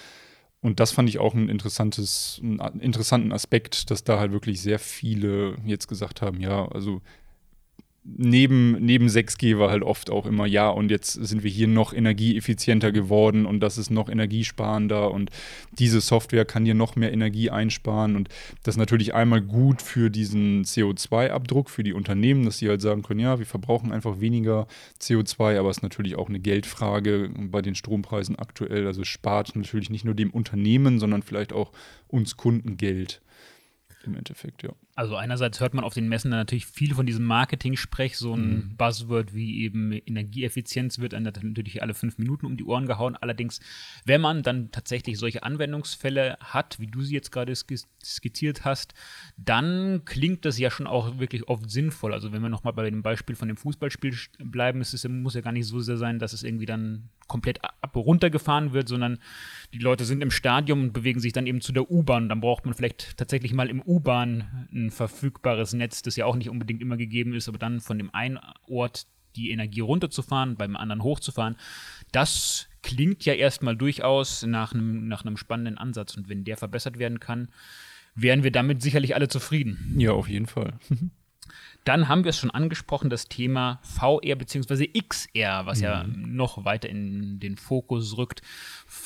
und 0.59 0.81
das 0.81 0.91
fand 0.91 1.07
ich 1.07 1.19
auch 1.19 1.33
ein 1.33 1.47
interessantes, 1.47 2.41
einen 2.43 2.81
interessanten 2.81 3.31
Aspekt, 3.31 3.89
dass 3.91 4.03
da 4.03 4.19
halt 4.19 4.33
wirklich 4.33 4.61
sehr 4.61 4.77
viele 4.77 5.55
jetzt 5.65 5.87
gesagt 5.87 6.21
haben, 6.21 6.41
ja, 6.41 6.67
also 6.67 7.01
neben, 8.03 8.83
neben 8.83 9.07
6G 9.07 9.59
war 9.59 9.69
halt 9.69 9.83
oft 9.83 10.09
auch 10.09 10.25
immer, 10.25 10.47
ja, 10.47 10.69
und 10.69 10.89
jetzt 10.89 11.13
sind 11.13 11.43
wir 11.43 11.51
hier 11.51 11.67
noch 11.67 11.93
energieeffizienter 11.93 12.91
geworden 12.91 13.45
und 13.45 13.59
das 13.59 13.77
ist 13.77 13.91
noch 13.91 14.09
energiesparender 14.09 15.11
und 15.11 15.29
diese 15.77 16.01
Software 16.01 16.45
kann 16.45 16.65
hier 16.65 16.73
noch 16.73 16.95
mehr 16.95 17.13
Energie 17.13 17.51
einsparen 17.51 18.15
und 18.15 18.29
das 18.63 18.75
ist 18.75 18.79
natürlich 18.79 19.13
einmal 19.13 19.41
gut 19.41 19.83
für 19.83 20.09
diesen 20.09 20.63
CO2-Abdruck 20.63 21.69
für 21.69 21.83
die 21.83 21.93
Unternehmen, 21.93 22.45
dass 22.45 22.57
sie 22.57 22.69
halt 22.69 22.81
sagen 22.81 23.03
können, 23.03 23.19
ja, 23.19 23.37
wir 23.37 23.45
verbrauchen 23.45 23.91
einfach 23.91 24.19
weniger 24.19 24.67
CO2, 24.99 25.59
aber 25.59 25.69
es 25.69 25.77
ist 25.77 25.83
natürlich 25.83 26.15
auch 26.15 26.29
eine 26.29 26.39
Geldfrage 26.39 27.29
bei 27.37 27.61
den 27.61 27.75
Strompreisen 27.75 28.35
aktuell, 28.35 28.87
also 28.87 29.03
spart 29.03 29.55
natürlich 29.55 29.91
nicht 29.91 30.05
nur 30.05 30.15
dem 30.15 30.31
Unternehmen, 30.31 30.99
sondern 30.99 31.21
vielleicht 31.21 31.53
auch 31.53 31.71
uns 32.07 32.35
Kunden 32.35 32.77
Geld 32.77 33.21
im 34.03 34.15
Endeffekt, 34.15 34.63
ja. 34.63 34.71
Also 34.95 35.15
einerseits 35.15 35.59
hört 35.59 35.73
man 35.73 35.83
auf 35.83 35.93
den 35.93 36.09
Messen 36.09 36.31
natürlich 36.31 36.65
viel 36.65 36.93
von 36.93 37.05
diesem 37.05 37.25
Marketing-Sprech, 37.25 38.17
so 38.17 38.33
ein 38.33 38.49
mhm. 38.49 38.77
Buzzword 38.77 39.33
wie 39.33 39.63
eben 39.63 39.91
Energieeffizienz 39.93 40.99
wird 40.99 41.13
dann 41.13 41.23
natürlich 41.23 41.81
alle 41.81 41.93
fünf 41.93 42.17
Minuten 42.17 42.45
um 42.45 42.57
die 42.57 42.63
Ohren 42.63 42.85
gehauen. 42.87 43.15
Allerdings, 43.15 43.59
wenn 44.05 44.21
man 44.21 44.43
dann 44.43 44.71
tatsächlich 44.71 45.17
solche 45.17 45.43
Anwendungsfälle 45.43 46.37
hat, 46.39 46.79
wie 46.79 46.87
du 46.87 47.01
sie 47.01 47.15
jetzt 47.15 47.31
gerade 47.31 47.55
skizziert 47.55 48.65
hast, 48.65 48.93
dann 49.37 50.03
klingt 50.05 50.45
das 50.45 50.59
ja 50.59 50.69
schon 50.69 50.87
auch 50.87 51.19
wirklich 51.19 51.47
oft 51.47 51.69
sinnvoll. 51.69 52.13
Also 52.13 52.31
wenn 52.31 52.41
wir 52.41 52.49
nochmal 52.49 52.73
bei 52.73 52.89
dem 52.89 53.01
Beispiel 53.01 53.35
von 53.35 53.47
dem 53.47 53.57
Fußballspiel 53.57 54.15
bleiben, 54.39 54.81
es 54.81 54.93
ist, 54.93 55.07
muss 55.07 55.35
ja 55.35 55.41
gar 55.41 55.53
nicht 55.53 55.67
so 55.67 55.79
sehr 55.79 55.97
sein, 55.97 56.19
dass 56.19 56.33
es 56.33 56.43
irgendwie 56.43 56.65
dann 56.65 57.09
komplett 57.31 57.63
ab 57.63 57.95
runtergefahren 57.95 58.73
wird, 58.73 58.89
sondern 58.89 59.17
die 59.73 59.77
Leute 59.77 60.03
sind 60.03 60.21
im 60.21 60.31
Stadion 60.31 60.81
und 60.81 60.93
bewegen 60.93 61.21
sich 61.21 61.31
dann 61.31 61.47
eben 61.47 61.61
zu 61.61 61.71
der 61.71 61.89
U-Bahn. 61.89 62.27
Dann 62.27 62.41
braucht 62.41 62.65
man 62.65 62.73
vielleicht 62.73 63.15
tatsächlich 63.17 63.53
mal 63.53 63.69
im 63.69 63.81
U-Bahn 63.81 64.67
ein 64.73 64.91
verfügbares 64.91 65.71
Netz, 65.71 66.01
das 66.01 66.17
ja 66.17 66.25
auch 66.25 66.35
nicht 66.35 66.49
unbedingt 66.49 66.81
immer 66.81 66.97
gegeben 66.97 67.33
ist, 67.33 67.47
aber 67.47 67.57
dann 67.57 67.79
von 67.79 67.97
dem 67.97 68.13
einen 68.13 68.37
Ort 68.67 69.07
die 69.37 69.51
Energie 69.51 69.79
runterzufahren, 69.79 70.57
beim 70.57 70.75
anderen 70.75 71.03
hochzufahren. 71.03 71.55
Das 72.11 72.67
klingt 72.83 73.23
ja 73.23 73.33
erstmal 73.33 73.77
durchaus 73.77 74.45
nach 74.45 74.73
einem, 74.73 75.07
nach 75.07 75.23
einem 75.23 75.37
spannenden 75.37 75.77
Ansatz. 75.77 76.17
Und 76.17 76.27
wenn 76.27 76.43
der 76.43 76.57
verbessert 76.57 76.99
werden 76.99 77.21
kann, 77.21 77.47
wären 78.13 78.43
wir 78.43 78.51
damit 78.51 78.81
sicherlich 78.81 79.15
alle 79.15 79.29
zufrieden. 79.29 79.95
Ja, 79.97 80.11
auf 80.11 80.27
jeden 80.27 80.47
Fall. 80.47 80.73
Dann 81.83 82.07
haben 82.07 82.23
wir 82.23 82.29
es 82.29 82.37
schon 82.37 82.51
angesprochen, 82.51 83.09
das 83.09 83.27
Thema 83.27 83.79
VR 83.81 84.35
bzw. 84.35 84.87
XR, 84.87 85.65
was 85.65 85.79
mhm. 85.79 85.83
ja 85.83 86.03
noch 86.07 86.63
weiter 86.63 86.87
in 86.89 87.39
den 87.39 87.57
Fokus 87.57 88.17
rückt. 88.17 88.41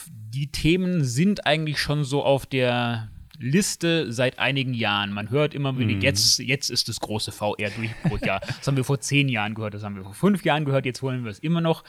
Die 0.06 0.52
Themen 0.52 1.04
sind 1.04 1.46
eigentlich 1.46 1.80
schon 1.80 2.04
so 2.04 2.24
auf 2.24 2.46
der 2.46 3.10
Liste 3.38 4.12
seit 4.12 4.40
einigen 4.40 4.74
Jahren. 4.74 5.12
Man 5.12 5.30
hört 5.30 5.54
immer 5.54 5.78
wieder, 5.78 5.94
mhm. 5.94 6.02
jetzt, 6.02 6.40
jetzt 6.40 6.70
ist 6.70 6.90
das 6.90 7.00
große 7.00 7.32
VR-Durchbruchjahr. 7.32 8.42
Das 8.42 8.68
haben 8.68 8.78
wir 8.78 8.84
vor 8.84 9.00
zehn 9.00 9.30
Jahren 9.30 9.56
gehört, 9.56 9.74
das 9.74 9.84
haben 9.84 9.96
wir 9.96 10.04
vor 10.04 10.14
fünf 10.14 10.44
Jahren 10.44 10.66
gehört, 10.66 10.86
jetzt 10.86 11.02
wollen 11.02 11.24
wir 11.24 11.32
es 11.32 11.40
immer 11.40 11.62
noch. 11.62 11.84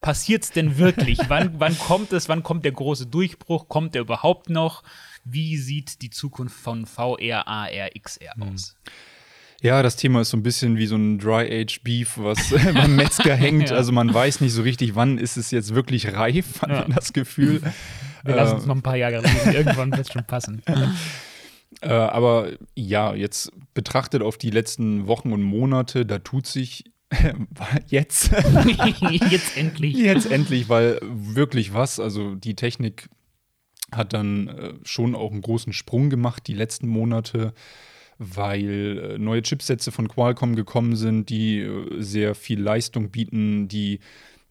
Passiert 0.00 0.44
es 0.44 0.50
denn 0.50 0.78
wirklich? 0.78 1.18
wann, 1.28 1.60
wann 1.60 1.78
kommt 1.78 2.12
es? 2.12 2.28
Wann 2.28 2.42
kommt 2.42 2.64
der 2.64 2.72
große 2.72 3.06
Durchbruch? 3.06 3.68
Kommt 3.68 3.94
der 3.94 4.02
überhaupt 4.02 4.48
noch? 4.48 4.82
Wie 5.24 5.58
sieht 5.58 6.00
die 6.00 6.10
Zukunft 6.10 6.58
von 6.58 6.86
VR, 6.86 7.46
AR, 7.46 7.90
XR 7.98 8.34
mhm. 8.36 8.42
aus? 8.54 8.76
Mhm. 8.84 8.90
Ja, 9.62 9.82
das 9.82 9.96
Thema 9.96 10.22
ist 10.22 10.30
so 10.30 10.38
ein 10.38 10.42
bisschen 10.42 10.78
wie 10.78 10.86
so 10.86 10.96
ein 10.96 11.18
Dry-Age-Beef, 11.18 12.16
was 12.16 12.50
beim 12.74 12.96
Metzger 12.96 13.34
hängt. 13.34 13.70
ja. 13.70 13.76
Also 13.76 13.92
man 13.92 14.12
weiß 14.12 14.40
nicht 14.40 14.52
so 14.52 14.62
richtig, 14.62 14.94
wann 14.94 15.18
ist 15.18 15.36
es 15.36 15.50
jetzt 15.50 15.74
wirklich 15.74 16.14
reif, 16.14 16.62
hat 16.62 16.70
ja. 16.70 16.80
man 16.82 16.92
das 16.92 17.12
Gefühl. 17.12 17.60
Wir 18.24 18.36
lassen 18.36 18.56
uns 18.56 18.66
noch 18.66 18.74
ein 18.74 18.82
paar 18.82 18.96
Jahre 18.96 19.22
leben, 19.22 19.52
irgendwann 19.54 19.90
wird 19.92 20.06
es 20.06 20.12
schon 20.12 20.24
passen. 20.24 20.62
Äh, 21.80 21.88
aber 21.88 22.50
ja, 22.74 23.14
jetzt 23.14 23.50
betrachtet 23.72 24.20
auf 24.20 24.36
die 24.36 24.50
letzten 24.50 25.06
Wochen 25.06 25.32
und 25.32 25.42
Monate, 25.42 26.04
da 26.04 26.18
tut 26.18 26.46
sich 26.46 26.84
jetzt. 27.86 28.30
jetzt 29.30 29.56
endlich. 29.56 29.96
Jetzt 29.96 30.30
endlich, 30.30 30.68
weil 30.68 30.98
wirklich 31.02 31.72
was, 31.72 31.98
also 31.98 32.34
die 32.34 32.56
Technik 32.56 33.08
hat 33.90 34.12
dann 34.12 34.48
äh, 34.48 34.74
schon 34.84 35.14
auch 35.14 35.32
einen 35.32 35.40
großen 35.40 35.72
Sprung 35.72 36.10
gemacht 36.10 36.46
die 36.46 36.54
letzten 36.54 36.88
Monate 36.88 37.54
weil 38.20 38.98
äh, 38.98 39.18
neue 39.18 39.40
Chipsätze 39.42 39.90
von 39.90 40.06
Qualcomm 40.06 40.54
gekommen 40.54 40.94
sind, 40.94 41.30
die 41.30 41.60
äh, 41.60 42.00
sehr 42.00 42.34
viel 42.34 42.60
Leistung 42.60 43.10
bieten, 43.10 43.66
die 43.66 43.98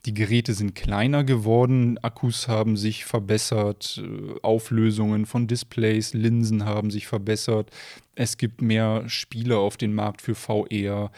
die 0.05 0.13
Geräte 0.13 0.53
sind 0.53 0.75
kleiner 0.75 1.23
geworden, 1.23 1.97
Akkus 1.99 2.47
haben 2.47 2.77
sich 2.77 3.05
verbessert, 3.05 4.01
äh, 4.03 4.39
Auflösungen 4.41 5.27
von 5.27 5.45
Displays, 5.45 6.13
Linsen 6.13 6.65
haben 6.65 6.89
sich 6.89 7.05
verbessert. 7.05 7.69
Es 8.15 8.37
gibt 8.37 8.61
mehr 8.61 9.07
Spiele 9.07 9.57
auf 9.57 9.77
den 9.77 9.93
Markt 9.93 10.23
für 10.23 10.33
VR, 10.33 11.11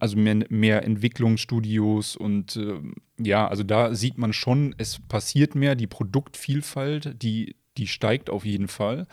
also 0.00 0.16
mehr, 0.16 0.44
mehr 0.48 0.82
Entwicklungsstudios 0.82 2.16
und 2.16 2.56
äh, 2.56 2.80
ja, 3.18 3.46
also 3.46 3.62
da 3.62 3.94
sieht 3.94 4.18
man 4.18 4.32
schon, 4.32 4.74
es 4.76 4.98
passiert 4.98 5.54
mehr, 5.54 5.76
die 5.76 5.86
Produktvielfalt, 5.86 7.22
die, 7.22 7.54
die 7.76 7.86
steigt 7.86 8.28
auf 8.28 8.44
jeden 8.44 8.68
Fall. 8.68 9.06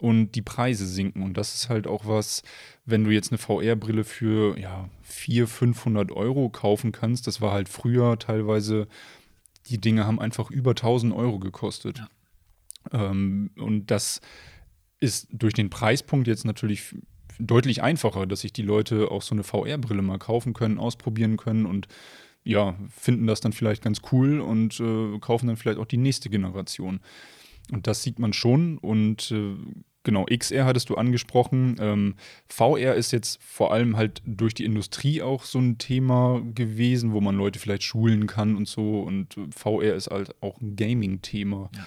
Und 0.00 0.32
die 0.32 0.42
Preise 0.42 0.86
sinken. 0.86 1.22
Und 1.22 1.36
das 1.36 1.54
ist 1.54 1.68
halt 1.68 1.86
auch 1.86 2.06
was, 2.06 2.42
wenn 2.84 3.04
du 3.04 3.10
jetzt 3.10 3.32
eine 3.32 3.38
VR-Brille 3.38 4.04
für 4.04 4.58
ja, 4.58 4.88
400, 5.02 5.50
500 5.50 6.12
Euro 6.12 6.48
kaufen 6.48 6.92
kannst, 6.92 7.26
das 7.26 7.40
war 7.40 7.52
halt 7.52 7.68
früher 7.68 8.18
teilweise, 8.18 8.86
die 9.66 9.80
Dinge 9.80 10.06
haben 10.06 10.20
einfach 10.20 10.50
über 10.50 10.70
1000 10.70 11.12
Euro 11.12 11.38
gekostet. 11.38 11.98
Ja. 12.92 13.10
Ähm, 13.10 13.50
und 13.56 13.90
das 13.90 14.20
ist 15.00 15.28
durch 15.32 15.54
den 15.54 15.70
Preispunkt 15.70 16.26
jetzt 16.26 16.44
natürlich 16.44 16.94
deutlich 17.38 17.82
einfacher, 17.82 18.26
dass 18.26 18.40
sich 18.40 18.52
die 18.52 18.62
Leute 18.62 19.10
auch 19.10 19.22
so 19.22 19.34
eine 19.34 19.44
VR-Brille 19.44 20.02
mal 20.02 20.18
kaufen 20.18 20.54
können, 20.54 20.78
ausprobieren 20.78 21.36
können 21.36 21.66
und 21.66 21.86
ja, 22.44 22.76
finden 22.96 23.26
das 23.26 23.40
dann 23.40 23.52
vielleicht 23.52 23.82
ganz 23.82 24.00
cool 24.10 24.40
und 24.40 24.80
äh, 24.80 25.18
kaufen 25.18 25.48
dann 25.48 25.56
vielleicht 25.56 25.78
auch 25.78 25.86
die 25.86 25.98
nächste 25.98 26.30
Generation. 26.30 27.00
Und 27.72 27.86
das 27.86 28.02
sieht 28.02 28.18
man 28.18 28.32
schon. 28.32 28.78
Und 28.78 29.30
äh, 29.30 29.56
genau, 30.04 30.24
XR 30.24 30.64
hattest 30.64 30.90
du 30.90 30.96
angesprochen. 30.96 31.76
Ähm, 31.80 32.14
VR 32.46 32.94
ist 32.94 33.12
jetzt 33.12 33.42
vor 33.42 33.72
allem 33.72 33.96
halt 33.96 34.22
durch 34.24 34.54
die 34.54 34.64
Industrie 34.64 35.22
auch 35.22 35.44
so 35.44 35.58
ein 35.58 35.78
Thema 35.78 36.42
gewesen, 36.54 37.12
wo 37.12 37.20
man 37.20 37.36
Leute 37.36 37.58
vielleicht 37.58 37.82
schulen 37.82 38.26
kann 38.26 38.56
und 38.56 38.68
so. 38.68 39.00
Und 39.00 39.36
VR 39.54 39.94
ist 39.94 40.10
halt 40.10 40.34
auch 40.42 40.60
ein 40.60 40.76
Gaming-Thema. 40.76 41.70
Ja. 41.74 41.86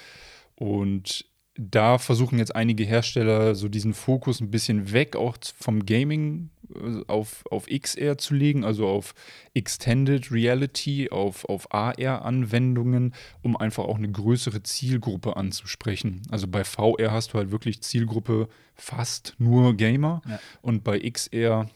Und 0.56 1.26
da 1.70 2.00
versuchen 2.00 2.40
jetzt 2.40 2.56
einige 2.56 2.84
Hersteller 2.84 3.54
so 3.54 3.70
diesen 3.70 3.94
Fokus 3.94 4.42
ein 4.42 4.50
bisschen 4.50 4.94
weg 4.94 5.16
auch 5.16 5.38
vom 5.60 5.86
Gaming 5.86 6.50
äh, 6.74 7.04
auf, 7.08 7.44
auf 7.52 7.68
XR 7.68 8.18
zu 8.18 8.34
legen, 8.34 8.64
also 8.64 8.88
auf 8.88 9.14
Extended 9.54 10.32
Reality, 10.32 11.10
auf, 11.12 11.46
auf 11.46 11.72
AR-Anwendungen, 11.74 13.14
um 13.44 13.56
einfach 13.56 13.84
auch 13.84 13.98
eine 13.98 14.12
größere 14.12 14.64
Zielgruppe 14.64 15.38
anzusprechen. 15.38 16.24
Also 16.32 16.48
bei 16.48 16.64
VR 16.64 17.12
hast 17.12 17.34
du 17.34 17.38
halt 17.38 17.52
wirklich 17.52 17.82
Zielgruppe 17.82 18.48
fast 18.74 19.36
nur 19.38 19.76
Gamer 19.76 20.24
ja. 20.28 20.40
und 20.64 20.84
bei 20.84 21.00
XR 21.00 21.70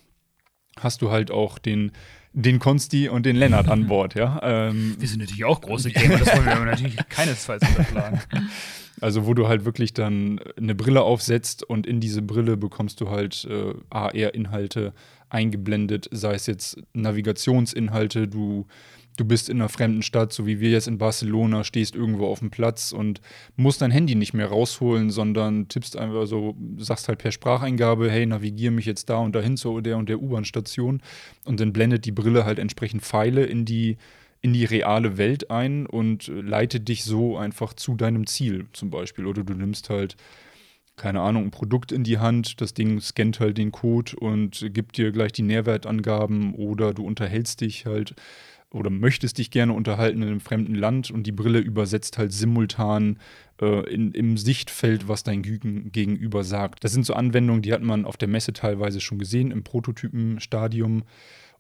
hast 0.79 1.01
du 1.01 1.11
halt 1.11 1.29
auch 1.31 1.59
den 1.59 1.91
den 2.37 2.59
Konsti 2.59 3.07
und 3.07 3.25
den 3.25 3.37
Lennart 3.37 3.69
an 3.69 3.87
Bord, 3.87 4.13
ja. 4.15 4.41
Ähm, 4.43 4.97
wir 4.99 5.07
sind 5.07 5.19
natürlich 5.19 5.45
auch 5.45 5.61
große 5.61 5.89
Gamer, 5.91 6.17
das 6.17 6.35
wollen 6.35 6.45
wir 6.45 6.65
natürlich 6.65 6.97
keinesfalls 7.09 7.65
unterschlagen. 7.65 8.19
Also 9.01 9.25
wo 9.25 9.33
du 9.33 9.47
halt 9.47 9.65
wirklich 9.65 9.93
dann 9.93 10.39
eine 10.57 10.75
Brille 10.75 11.01
aufsetzt 11.01 11.63
und 11.63 11.85
in 11.85 11.99
diese 11.99 12.21
Brille 12.21 12.57
bekommst 12.57 13.01
du 13.01 13.09
halt 13.09 13.45
äh, 13.49 13.73
AR-Inhalte 13.89 14.93
eingeblendet, 15.29 16.07
sei 16.11 16.33
es 16.33 16.47
jetzt 16.47 16.77
Navigationsinhalte, 16.93 18.27
du, 18.27 18.67
du 19.17 19.25
bist 19.25 19.49
in 19.49 19.57
einer 19.57 19.69
fremden 19.69 20.01
Stadt, 20.01 20.31
so 20.31 20.45
wie 20.45 20.59
wir 20.59 20.69
jetzt 20.69 20.87
in 20.87 20.97
Barcelona, 20.97 21.63
stehst 21.63 21.95
irgendwo 21.95 22.27
auf 22.27 22.39
dem 22.39 22.51
Platz 22.51 22.91
und 22.91 23.21
musst 23.55 23.81
dein 23.81 23.91
Handy 23.91 24.15
nicht 24.15 24.33
mehr 24.33 24.47
rausholen, 24.47 25.09
sondern 25.09 25.67
tippst 25.67 25.97
einfach 25.97 26.25
so, 26.25 26.55
sagst 26.77 27.07
halt 27.07 27.19
per 27.19 27.31
Spracheingabe, 27.31 28.09
hey, 28.09 28.25
navigiere 28.25 28.71
mich 28.71 28.85
jetzt 28.85 29.09
da 29.09 29.17
und 29.17 29.35
dahin 29.35 29.57
zu 29.57 29.81
der 29.81 29.97
und 29.97 30.09
der 30.09 30.21
U-Bahn-Station. 30.21 31.01
Und 31.43 31.59
dann 31.59 31.73
blendet 31.73 32.05
die 32.05 32.11
Brille 32.11 32.45
halt 32.45 32.59
entsprechend 32.59 33.03
Pfeile 33.03 33.45
in 33.45 33.65
die 33.65 33.97
in 34.45 34.53
die 34.53 34.65
reale 34.65 35.17
Welt 35.17 35.49
ein 35.49 35.87
und 35.87 36.27
leitet 36.27 36.87
dich 36.87 37.03
so 37.03 37.35
einfach 37.35 37.73
zu 37.73 37.95
deinem 37.95 38.27
Ziel 38.27 38.67
zum 38.73 38.91
Beispiel. 38.91 39.25
Oder 39.25 39.43
du 39.43 39.55
nimmst 39.55 39.89
halt, 39.89 40.17
keine 40.97 41.21
Ahnung, 41.21 41.45
ein 41.45 41.51
Produkt 41.51 41.91
in 41.91 42.03
die 42.03 42.19
Hand, 42.19 42.61
das 42.61 42.75
Ding 42.75 43.01
scannt 43.01 43.39
halt 43.39 43.57
den 43.57 43.71
Code 43.71 44.15
und 44.17 44.63
gibt 44.71 44.97
dir 44.97 45.11
gleich 45.11 45.31
die 45.31 45.41
Nährwertangaben 45.41 46.53
oder 46.53 46.93
du 46.93 47.03
unterhältst 47.03 47.61
dich 47.61 47.87
halt 47.87 48.13
oder 48.69 48.91
möchtest 48.91 49.39
dich 49.39 49.49
gerne 49.49 49.73
unterhalten 49.73 50.21
in 50.21 50.27
einem 50.27 50.41
fremden 50.41 50.75
Land 50.75 51.09
und 51.09 51.25
die 51.25 51.31
Brille 51.31 51.57
übersetzt 51.57 52.19
halt 52.19 52.31
simultan 52.31 53.17
äh, 53.59 53.91
in, 53.91 54.11
im 54.11 54.37
Sichtfeld, 54.37 55.07
was 55.07 55.23
dein 55.23 55.41
Gegenüber 55.41 56.43
sagt. 56.43 56.83
Das 56.83 56.91
sind 56.91 57.07
so 57.07 57.15
Anwendungen, 57.15 57.63
die 57.63 57.73
hat 57.73 57.81
man 57.81 58.05
auf 58.05 58.17
der 58.17 58.27
Messe 58.27 58.53
teilweise 58.53 59.01
schon 59.01 59.17
gesehen, 59.17 59.49
im 59.49 59.63
Prototypenstadium. 59.63 61.01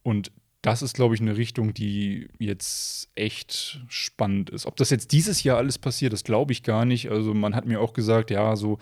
Und 0.03 0.31
das 0.65 0.81
ist, 0.81 0.95
glaube 0.95 1.13
ich, 1.13 1.21
eine 1.21 1.37
Richtung, 1.37 1.75
die 1.75 2.27
jetzt 2.39 3.09
echt 3.13 3.81
spannend 3.87 4.49
ist. 4.49 4.65
Ob 4.65 4.75
das 4.77 4.89
jetzt 4.89 5.11
dieses 5.11 5.43
Jahr 5.43 5.57
alles 5.57 5.77
passiert, 5.77 6.11
das 6.11 6.23
glaube 6.23 6.53
ich 6.53 6.63
gar 6.63 6.85
nicht. 6.85 7.11
Also 7.11 7.35
man 7.35 7.53
hat 7.53 7.67
mir 7.67 7.79
auch 7.79 7.93
gesagt, 7.93 8.31
ja, 8.31 8.55
so 8.55 8.79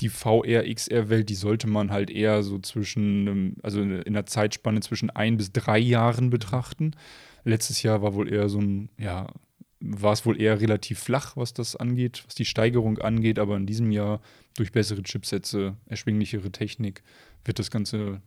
die 0.00 0.10
VR-XR-Welt, 0.10 1.28
die 1.28 1.34
sollte 1.34 1.66
man 1.66 1.90
halt 1.90 2.10
eher 2.10 2.44
so 2.44 2.60
zwischen, 2.60 3.56
also 3.64 3.80
in 3.80 4.12
der 4.12 4.26
Zeitspanne 4.26 4.78
zwischen 4.78 5.10
ein 5.10 5.36
bis 5.36 5.50
drei 5.50 5.78
Jahren 5.78 6.30
betrachten. 6.30 6.92
Letztes 7.42 7.82
Jahr 7.82 8.00
war 8.00 8.14
wohl 8.14 8.32
eher 8.32 8.48
so 8.48 8.60
ein, 8.60 8.90
ja, 8.96 9.26
war 9.80 10.12
es 10.12 10.24
wohl 10.24 10.40
eher 10.40 10.60
relativ 10.60 11.00
flach, 11.00 11.36
was 11.36 11.52
das 11.52 11.74
angeht, 11.74 12.22
was 12.26 12.36
die 12.36 12.44
Steigerung 12.44 12.98
angeht, 12.98 13.40
aber 13.40 13.56
in 13.56 13.66
diesem 13.66 13.90
Jahr 13.90 14.20
durch 14.56 14.70
bessere 14.70 15.02
Chipsätze, 15.02 15.76
erschwinglichere 15.86 16.52
Technik 16.52 17.02
wird 17.44 17.58
das 17.58 17.72
Ganze 17.72 18.22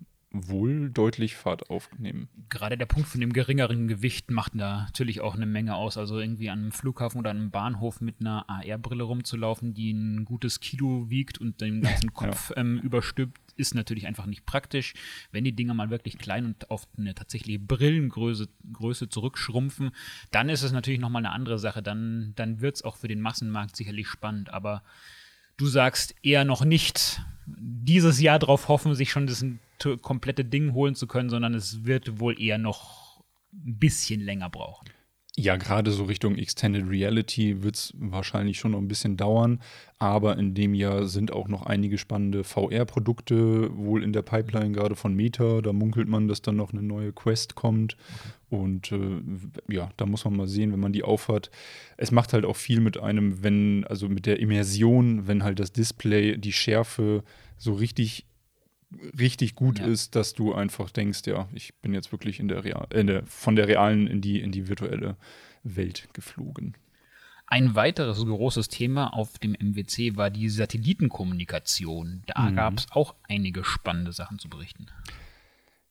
wohl 0.48 0.90
deutlich 0.90 1.36
Fahrt 1.36 1.70
aufnehmen. 1.70 2.28
Gerade 2.50 2.78
der 2.78 2.86
Punkt 2.86 3.08
von 3.08 3.22
dem 3.22 3.34
geringeren 3.34 3.88
Gewicht 3.88 4.30
macht 4.30 4.54
da 4.56 4.84
natürlich 4.86 5.22
auch 5.22 5.36
eine 5.36 5.46
Menge 5.46 5.76
aus. 5.76 5.98
Also 5.98 6.20
irgendwie 6.20 6.50
an 6.50 6.60
einem 6.60 6.72
Flughafen 6.72 7.20
oder 7.20 7.30
einem 7.30 7.50
Bahnhof 7.52 8.02
mit 8.02 8.22
einer 8.22 8.50
AR-Brille 8.50 9.04
rumzulaufen, 9.04 9.74
die 9.74 9.92
ein 9.92 10.26
gutes 10.26 10.60
Kilo 10.60 11.10
wiegt 11.10 11.40
und 11.40 11.62
den 11.62 11.82
ganzen 11.98 12.14
Kopf 12.14 12.52
ja. 12.52 12.58
ähm, 12.58 12.80
überstülpt, 12.80 13.40
ist 13.56 13.76
natürlich 13.76 14.08
einfach 14.08 14.26
nicht 14.26 14.46
praktisch. 14.46 14.94
Wenn 15.32 15.44
die 15.44 15.56
Dinger 15.56 15.74
mal 15.74 15.90
wirklich 15.90 16.18
klein 16.18 16.46
und 16.46 16.70
auf 16.70 16.88
eine 16.98 17.16
tatsächliche 17.16 17.60
Brillengröße 17.60 18.48
Größe 18.72 19.10
zurückschrumpfen, 19.10 19.92
dann 20.32 20.50
ist 20.50 20.64
es 20.64 20.72
natürlich 20.72 21.00
nochmal 21.00 21.26
eine 21.26 21.34
andere 21.34 21.60
Sache. 21.60 21.82
Dann, 21.82 22.34
dann 22.36 22.62
wird 22.62 22.76
es 22.76 22.84
auch 22.84 22.98
für 22.98 23.08
den 23.08 23.22
Massenmarkt 23.22 23.76
sicherlich 23.76 24.08
spannend. 24.08 24.54
Aber 24.54 24.84
du 25.58 25.66
sagst 25.68 26.16
eher 26.24 26.46
noch 26.46 26.64
nicht 26.64 27.22
dieses 27.46 28.20
Jahr 28.20 28.40
darauf 28.40 28.68
hoffen, 28.68 28.96
sich 28.96 29.12
schon 29.12 29.28
das 29.28 29.44
komplette 30.02 30.46
Ding 30.46 30.74
holen 30.74 30.96
zu 30.96 31.08
können, 31.08 31.30
sondern 31.30 31.54
es 31.54 31.86
wird 31.86 32.20
wohl 32.20 32.40
eher 32.42 32.58
noch 32.58 33.22
ein 33.54 33.78
bisschen 33.78 34.22
länger 34.22 34.50
brauchen. 34.50 34.90
Ja, 35.40 35.56
gerade 35.56 35.92
so 35.92 36.06
Richtung 36.06 36.36
Extended 36.36 36.90
Reality 36.90 37.62
wird 37.62 37.76
es 37.76 37.94
wahrscheinlich 37.96 38.58
schon 38.58 38.72
noch 38.72 38.80
ein 38.80 38.88
bisschen 38.88 39.18
dauern, 39.18 39.62
aber 40.00 40.36
in 40.36 40.56
dem 40.56 40.74
Jahr 40.74 41.06
sind 41.06 41.32
auch 41.32 41.48
noch 41.48 41.68
einige 41.68 42.00
spannende 42.00 42.44
VR-Produkte 42.44 43.70
wohl 43.78 44.04
in 44.04 44.14
der 44.14 44.24
Pipeline, 44.24 44.72
gerade 44.72 44.96
von 44.96 45.14
Meta. 45.14 45.62
Da 45.62 45.74
munkelt 45.74 46.08
man, 46.08 46.28
dass 46.28 46.42
dann 46.42 46.56
noch 46.56 46.74
eine 46.74 46.82
neue 46.82 47.14
Quest 47.14 47.54
kommt. 47.54 47.98
Okay. 48.16 48.30
Und 48.50 48.92
äh, 48.92 49.22
ja, 49.68 49.92
da 49.98 50.08
muss 50.08 50.26
man 50.26 50.36
mal 50.36 50.48
sehen, 50.48 50.74
wenn 50.74 50.80
man 50.80 50.94
die 50.94 51.04
aufhat. 51.04 51.52
Es 51.98 52.10
macht 52.10 52.34
halt 52.34 52.44
auch 52.44 52.56
viel 52.56 52.80
mit 52.80 52.98
einem, 52.98 53.44
wenn, 53.44 53.86
also 53.86 54.10
mit 54.10 54.26
der 54.26 54.40
Immersion, 54.40 55.28
wenn 55.28 55.44
halt 55.44 55.60
das 55.60 55.72
Display, 55.72 56.38
die 56.38 56.54
Schärfe 56.54 57.24
so 57.58 57.74
richtig 57.74 58.26
richtig 59.20 59.56
gut 59.56 59.80
ja. 59.80 59.86
ist, 59.86 60.16
dass 60.16 60.34
du 60.34 60.54
einfach 60.54 60.90
denkst, 60.90 61.22
ja, 61.26 61.48
ich 61.54 61.76
bin 61.76 61.94
jetzt 61.94 62.12
wirklich 62.12 62.40
in 62.40 62.48
der, 62.48 62.64
Real, 62.64 62.88
in 62.94 63.08
der 63.08 63.26
von 63.26 63.56
der 63.56 63.68
realen 63.68 64.08
in 64.08 64.22
die, 64.22 64.40
in 64.40 64.52
die 64.52 64.68
virtuelle 64.68 65.18
Welt 65.64 66.08
geflogen. 66.14 66.76
Ein 67.50 67.76
weiteres 67.76 68.26
großes 68.26 68.68
Thema 68.68 69.14
auf 69.14 69.40
dem 69.40 69.54
MWC 69.54 70.18
war 70.18 70.30
die 70.30 70.50
Satellitenkommunikation. 70.50 72.24
Da 72.28 72.50
mhm. 72.50 72.56
gab 72.56 72.78
es 72.78 72.88
auch 72.92 73.16
einige 73.30 73.64
spannende 73.64 74.12
Sachen 74.12 74.38
zu 74.38 74.50
berichten. 74.50 74.88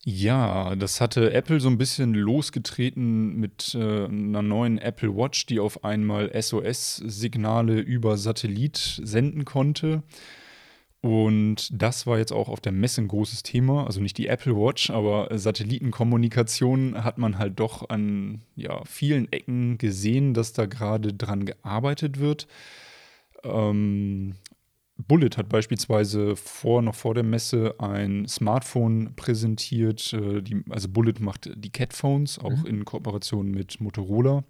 Ja, 0.05 0.77
das 0.77 1.01
hatte 1.01 1.33
Apple 1.33 1.59
so 1.59 1.69
ein 1.69 1.79
bisschen 1.79 2.15
losgetreten 2.15 3.41
mit 3.41 3.75
äh, 3.75 4.05
einer 4.05 4.43
neuen 4.43 4.79
Apple 4.79 5.17
Watch, 5.17 5.47
die 5.47 5.59
auf 5.59 5.83
einmal 5.83 6.31
SOS-Signale 6.41 7.81
über 7.81 8.17
Satellit 8.17 9.01
senden 9.03 9.45
konnte. 9.45 10.05
Und 11.03 11.69
das 11.71 12.07
war 12.07 12.19
jetzt 12.19 12.33
auch 12.33 12.49
auf 12.49 12.61
der 12.61 12.73
Messe 12.73 13.03
ein 13.03 13.09
großes 13.09 13.43
Thema. 13.43 13.87
Also 13.87 14.01
nicht 14.01 14.19
die 14.19 14.27
Apple 14.27 14.57
Watch, 14.57 14.91
aber 14.91 15.29
Satellitenkommunikation 15.39 17.05
hat 17.05 17.19
man 17.19 17.39
halt 17.39 17.61
doch 17.61 17.89
an 17.89 18.43
ja, 18.57 18.83
vielen 18.85 19.31
Ecken 19.33 19.79
gesehen, 19.79 20.35
dass 20.35 20.53
da 20.53 20.67
gerade 20.67 21.13
dran 21.13 21.45
gearbeitet 21.47 22.19
wird. 22.19 22.49
Ähm, 23.45 24.35
Bullet 24.99 25.31
hat 25.37 25.49
beispielsweise 25.49 26.37
vor, 26.37 26.81
noch 26.83 26.95
vor 26.95 27.15
der 27.15 27.23
Messe 27.23 27.75
ein 27.79 28.27
Smartphone 28.27 29.15
präsentiert. 29.15 30.13
Äh, 30.13 30.43
die, 30.43 30.65
also 30.71 30.89
Bullet 30.89 31.21
macht 31.21 31.51
die 31.55 31.71
Catphones, 31.71 32.39
auch 32.39 32.51
mhm. 32.51 32.67
in 32.67 32.85
Kooperation 32.85 33.51
mit 33.51 33.81
Motorola. 33.81 34.45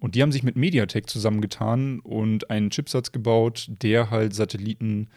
Und 0.00 0.14
die 0.14 0.22
haben 0.22 0.32
sich 0.32 0.42
mit 0.42 0.56
MediaTek 0.56 1.08
zusammengetan 1.08 2.00
und 2.00 2.50
einen 2.50 2.70
Chipsatz 2.70 3.12
gebaut, 3.12 3.68
der 3.68 4.10
halt 4.10 4.34
Satelliten 4.34 5.08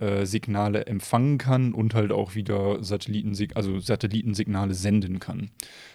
äh, 0.00 0.24
Signale 0.24 0.86
empfangen 0.86 1.38
kann 1.38 1.72
und 1.72 1.94
halt 1.94 2.10
auch 2.10 2.34
wieder 2.34 2.82
Satellitensig 2.82 3.56
also 3.56 3.78
Satellitensignale 3.78 4.74
senden 4.74 5.20
kann. 5.20 5.50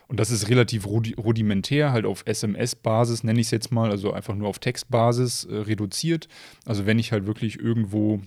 Und 0.07 0.19
das 0.19 0.29
ist 0.29 0.47
relativ 0.49 0.85
rudimentär, 0.85 1.91
halt 1.91 2.05
auf 2.05 2.23
SMS-Basis, 2.25 3.23
nenne 3.23 3.39
ich 3.39 3.47
es 3.47 3.51
jetzt 3.51 3.71
mal, 3.71 3.89
also 3.89 4.13
einfach 4.13 4.35
nur 4.35 4.47
auf 4.47 4.59
Textbasis 4.59 5.45
äh, 5.45 5.55
reduziert. 5.55 6.27
Also 6.65 6.85
wenn 6.85 6.99
ich 6.99 7.11
halt 7.11 7.25
wirklich 7.25 7.59
irgendwo 7.59 8.21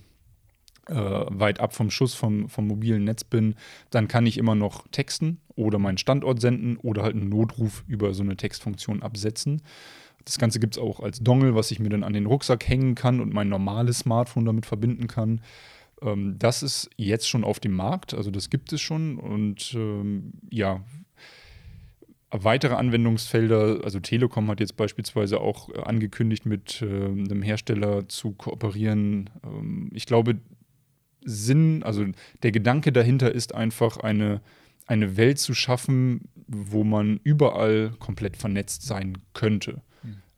äh, 0.87 0.93
weit 0.95 1.59
ab 1.59 1.73
vom 1.73 1.91
Schuss 1.91 2.13
vom, 2.13 2.49
vom 2.49 2.67
mobilen 2.67 3.03
Netz 3.03 3.23
bin, 3.23 3.55
dann 3.89 4.07
kann 4.07 4.25
ich 4.25 4.37
immer 4.37 4.55
noch 4.55 4.87
texten 4.89 5.39
oder 5.55 5.79
meinen 5.79 5.97
Standort 5.97 6.41
senden 6.41 6.77
oder 6.77 7.03
halt 7.03 7.15
einen 7.15 7.29
Notruf 7.29 7.83
über 7.87 8.13
so 8.13 8.23
eine 8.23 8.35
Textfunktion 8.35 9.01
absetzen. 9.01 9.61
Das 10.25 10.37
Ganze 10.37 10.59
gibt 10.59 10.75
es 10.75 10.81
auch 10.81 10.99
als 10.99 11.19
Dongle, 11.19 11.55
was 11.55 11.71
ich 11.71 11.79
mir 11.79 11.89
dann 11.89 12.03
an 12.03 12.13
den 12.13 12.25
Rucksack 12.25 12.67
hängen 12.67 12.95
kann 12.95 13.19
und 13.19 13.33
mein 13.33 13.49
normales 13.49 13.99
Smartphone 13.99 14.45
damit 14.45 14.65
verbinden 14.65 15.07
kann. 15.07 15.41
Ähm, 16.01 16.35
das 16.37 16.63
ist 16.63 16.89
jetzt 16.97 17.27
schon 17.27 17.43
auf 17.43 17.59
dem 17.59 17.73
Markt, 17.73 18.13
also 18.13 18.31
das 18.31 18.49
gibt 18.49 18.71
es 18.73 18.81
schon 18.81 19.17
und 19.17 19.73
ähm, 19.75 20.33
ja, 20.49 20.81
weitere 22.31 22.75
Anwendungsfelder, 22.75 23.81
also 23.83 23.99
Telekom 23.99 24.49
hat 24.49 24.59
jetzt 24.59 24.77
beispielsweise 24.77 25.41
auch 25.41 25.69
äh, 25.69 25.79
angekündigt, 25.81 26.45
mit 26.45 26.81
äh, 26.81 26.85
einem 26.85 27.41
Hersteller 27.41 28.07
zu 28.07 28.31
kooperieren. 28.33 29.29
Ähm, 29.43 29.89
ich 29.93 30.05
glaube, 30.05 30.37
Sinn, 31.25 31.83
also 31.83 32.05
der 32.43 32.51
Gedanke 32.51 32.91
dahinter 32.91 33.33
ist 33.33 33.53
einfach 33.53 33.97
eine, 33.97 34.41
eine 34.85 35.17
Welt 35.17 35.39
zu 35.39 35.53
schaffen, 35.53 36.29
wo 36.47 36.83
man 36.83 37.19
überall 37.23 37.91
komplett 37.99 38.37
vernetzt 38.37 38.83
sein 38.83 39.17
könnte. 39.33 39.81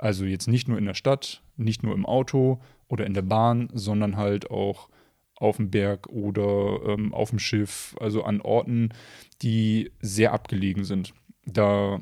Also 0.02 0.26
jetzt 0.26 0.48
nicht 0.48 0.68
nur 0.68 0.80
in 0.80 0.86
der 0.86 0.96
Stadt, 0.96 1.44
nicht 1.58 1.84
nur 1.84 1.94
im 1.94 2.08
Auto 2.08 2.60
oder 2.88 3.06
in 3.06 3.14
der 3.14 3.22
Bahn, 3.22 3.70
sondern 3.72 4.18
halt 4.18 4.50
auch 4.50 4.90
auf 5.36 5.58
dem 5.58 5.70
Berg 5.70 6.08
oder 6.08 6.80
ähm, 6.88 7.14
auf 7.14 7.30
dem 7.30 7.38
Schiff, 7.38 7.96
also 8.00 8.24
an 8.24 8.42
Orten, 8.42 8.90
die 9.44 9.92
sehr 10.00 10.34
abgelegen 10.34 10.86
sind. 10.86 11.14
Da 11.46 12.02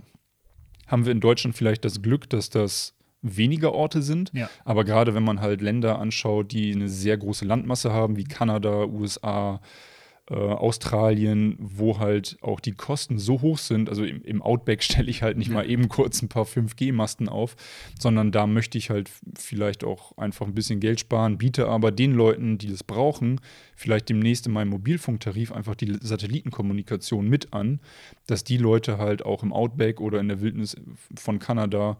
haben 0.88 1.06
wir 1.06 1.12
in 1.12 1.20
Deutschland 1.20 1.58
vielleicht 1.58 1.84
das 1.84 2.02
Glück, 2.02 2.30
dass 2.30 2.50
das 2.50 2.96
weniger 3.22 3.74
Orte 3.74 4.02
sind. 4.02 4.32
Ja. 4.34 4.50
Aber 4.64 4.86
gerade 4.86 5.14
wenn 5.14 5.26
man 5.26 5.42
halt 5.42 5.60
Länder 5.60 6.00
anschaut, 6.00 6.54
die 6.54 6.72
eine 6.72 6.88
sehr 6.88 7.18
große 7.18 7.44
Landmasse 7.44 7.92
haben, 7.92 8.16
wie 8.16 8.24
Kanada, 8.24 8.86
USA, 8.86 9.60
äh, 10.30 10.36
Australien, 10.36 11.56
wo 11.60 11.98
halt 11.98 12.38
auch 12.42 12.60
die 12.60 12.74
Kosten 12.74 13.18
so 13.18 13.42
hoch 13.42 13.58
sind. 13.58 13.90
Also 13.90 14.04
im, 14.04 14.22
im 14.22 14.42
Outback 14.42 14.84
stelle 14.90 15.10
ich 15.10 15.24
halt 15.24 15.38
nicht 15.38 15.50
mal 15.50 15.70
eben 15.70 15.90
kurz 15.90 16.22
ein 16.22 16.30
paar 16.30 16.46
5G-Masten 16.46 17.30
auf, 17.30 17.56
sondern 18.00 18.32
da 18.32 18.46
möchte 18.46 18.78
ich 18.78 18.90
halt 18.90 19.10
vielleicht 19.38 19.84
auch 19.84 20.18
einfach 20.18 20.46
ein 20.46 20.54
bisschen 20.54 20.80
Geld 20.80 21.00
sparen, 21.00 21.38
biete 21.38 21.68
aber 21.68 21.92
den 21.92 22.14
Leuten, 22.14 22.58
die 22.58 22.70
das 22.70 22.84
brauchen, 22.84 23.42
vielleicht 23.76 24.10
demnächst 24.10 24.46
in 24.46 24.54
meinem 24.54 24.70
Mobilfunktarif 24.70 25.52
einfach 25.52 25.76
die 25.76 25.98
Satellitenkommunikation 26.00 27.28
mit 27.28 27.54
an, 27.54 27.80
dass 28.28 28.44
die 28.44 28.58
Leute 28.58 28.98
halt 28.98 29.26
auch 29.26 29.42
im 29.44 29.52
Outback 29.52 30.00
oder 30.00 30.20
in 30.20 30.28
der 30.28 30.42
Wildnis 30.42 30.76
von 31.16 31.40
Kanada 31.40 31.98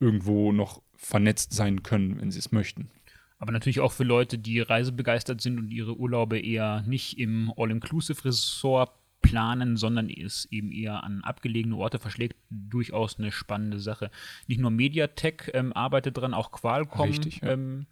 irgendwo 0.00 0.52
noch 0.52 0.82
vernetzt 0.96 1.52
sein 1.52 1.82
können, 1.82 2.20
wenn 2.20 2.30
sie 2.30 2.40
es 2.40 2.50
möchten. 2.50 2.90
Aber 3.38 3.52
natürlich 3.52 3.80
auch 3.80 3.92
für 3.92 4.04
Leute, 4.04 4.38
die 4.38 4.60
reisebegeistert 4.60 5.40
sind 5.40 5.58
und 5.58 5.70
ihre 5.70 5.96
Urlaube 5.96 6.38
eher 6.40 6.82
nicht 6.82 7.18
im 7.18 7.52
All-Inclusive-Resort 7.56 8.90
planen, 9.22 9.76
sondern 9.76 10.08
es 10.10 10.46
eben 10.50 10.72
eher 10.72 11.02
an 11.04 11.22
abgelegene 11.22 11.76
Orte 11.76 11.98
verschlägt, 11.98 12.36
durchaus 12.50 13.18
eine 13.18 13.32
spannende 13.32 13.78
Sache. 13.78 14.10
Nicht 14.46 14.60
nur 14.60 14.70
Mediatek 14.70 15.50
ähm, 15.54 15.72
arbeitet 15.72 16.16
dran, 16.16 16.34
auch 16.34 16.50
Qualcomm 16.50 17.08
Richtig, 17.08 17.40
ja. 17.40 17.52
ähm, 17.52 17.86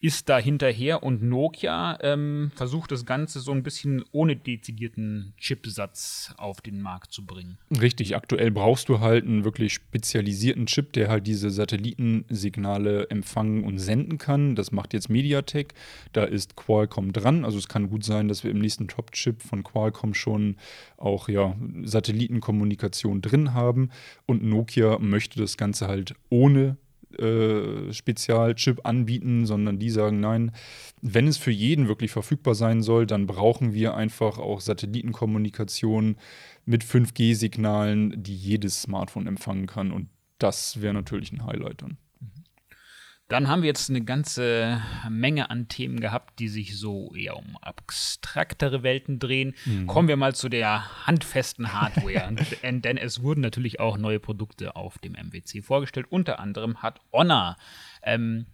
ist 0.00 0.28
da 0.28 0.38
hinterher 0.38 1.02
und 1.02 1.22
Nokia 1.22 1.98
ähm, 2.02 2.50
versucht 2.54 2.92
das 2.92 3.06
Ganze 3.06 3.40
so 3.40 3.52
ein 3.52 3.62
bisschen 3.62 4.04
ohne 4.12 4.36
dezidierten 4.36 5.32
Chipsatz 5.38 6.34
auf 6.36 6.60
den 6.60 6.82
Markt 6.82 7.12
zu 7.12 7.24
bringen. 7.24 7.58
Richtig, 7.80 8.14
aktuell 8.14 8.50
brauchst 8.50 8.88
du 8.88 9.00
halt 9.00 9.24
einen 9.24 9.44
wirklich 9.44 9.72
spezialisierten 9.72 10.66
Chip, 10.66 10.92
der 10.92 11.08
halt 11.08 11.26
diese 11.26 11.50
Satellitensignale 11.50 13.08
empfangen 13.08 13.64
und 13.64 13.78
senden 13.78 14.18
kann. 14.18 14.54
Das 14.54 14.70
macht 14.70 14.92
jetzt 14.92 15.08
MediaTek. 15.08 15.72
Da 16.12 16.24
ist 16.24 16.56
Qualcomm 16.56 17.12
dran. 17.12 17.44
Also 17.44 17.58
es 17.58 17.68
kann 17.68 17.88
gut 17.88 18.04
sein, 18.04 18.28
dass 18.28 18.44
wir 18.44 18.50
im 18.50 18.58
nächsten 18.58 18.88
Top-Chip 18.88 19.42
von 19.42 19.64
Qualcomm 19.64 20.12
schon 20.12 20.56
auch 20.98 21.28
ja, 21.28 21.56
Satellitenkommunikation 21.84 23.22
drin 23.22 23.54
haben. 23.54 23.90
Und 24.26 24.42
Nokia 24.44 24.98
möchte 24.98 25.38
das 25.38 25.56
Ganze 25.56 25.88
halt 25.88 26.14
ohne 26.28 26.76
äh, 27.18 27.92
Spezialchip 27.92 28.80
anbieten, 28.84 29.46
sondern 29.46 29.78
die 29.78 29.90
sagen, 29.90 30.20
nein, 30.20 30.52
wenn 31.02 31.28
es 31.28 31.38
für 31.38 31.50
jeden 31.50 31.88
wirklich 31.88 32.10
verfügbar 32.10 32.54
sein 32.54 32.82
soll, 32.82 33.06
dann 33.06 33.26
brauchen 33.26 33.72
wir 33.72 33.94
einfach 33.94 34.38
auch 34.38 34.60
Satellitenkommunikation 34.60 36.16
mit 36.64 36.84
5G-Signalen, 36.84 38.22
die 38.22 38.34
jedes 38.34 38.82
Smartphone 38.82 39.26
empfangen 39.26 39.66
kann. 39.66 39.92
Und 39.92 40.08
das 40.38 40.80
wäre 40.82 40.94
natürlich 40.94 41.32
ein 41.32 41.46
Highlight 41.46 41.82
dann. 41.82 41.98
Dann 43.28 43.48
haben 43.48 43.62
wir 43.62 43.66
jetzt 43.66 43.90
eine 43.90 44.02
ganze 44.02 44.80
Menge 45.08 45.50
an 45.50 45.66
Themen 45.66 45.98
gehabt, 45.98 46.38
die 46.38 46.46
sich 46.48 46.78
so 46.78 47.12
eher 47.14 47.36
um 47.36 47.56
abstraktere 47.60 48.84
Welten 48.84 49.18
drehen. 49.18 49.54
Mhm. 49.64 49.88
Kommen 49.88 50.06
wir 50.06 50.16
mal 50.16 50.34
zu 50.34 50.48
der 50.48 51.06
handfesten 51.06 51.72
Hardware. 51.72 52.32
denn 52.62 52.96
es 52.96 53.22
wurden 53.22 53.40
natürlich 53.40 53.80
auch 53.80 53.98
neue 53.98 54.20
Produkte 54.20 54.76
auf 54.76 54.98
dem 54.98 55.14
MWC 55.14 55.62
vorgestellt. 55.62 56.06
Unter 56.08 56.38
anderem 56.38 56.82
hat 56.82 57.00
Honor 57.12 57.56
ähm, 58.02 58.46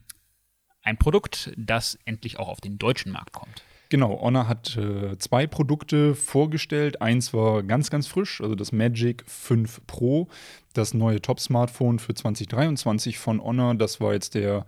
ein 0.82 0.96
Produkt, 0.96 1.52
das 1.56 1.98
endlich 2.06 2.38
auch 2.38 2.48
auf 2.48 2.62
den 2.62 2.78
deutschen 2.78 3.12
Markt 3.12 3.32
kommt. 3.32 3.62
Genau, 3.92 4.22
Honor 4.22 4.48
hat 4.48 4.74
äh, 4.78 5.18
zwei 5.18 5.46
Produkte 5.46 6.14
vorgestellt. 6.14 7.02
Eins 7.02 7.34
war 7.34 7.62
ganz, 7.62 7.90
ganz 7.90 8.06
frisch, 8.06 8.40
also 8.40 8.54
das 8.54 8.72
Magic 8.72 9.22
5 9.26 9.82
Pro, 9.86 10.28
das 10.72 10.94
neue 10.94 11.20
Top-Smartphone 11.20 11.98
für 11.98 12.14
2023 12.14 13.18
von 13.18 13.44
Honor. 13.44 13.74
Das 13.74 14.00
war 14.00 14.14
jetzt 14.14 14.34
der, 14.34 14.64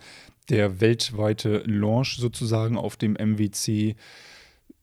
der 0.51 0.83
weltweite 0.83 1.63
Launch 1.65 2.19
sozusagen 2.19 2.77
auf 2.77 2.99
dem 2.99 3.15
MWC. 3.15 3.97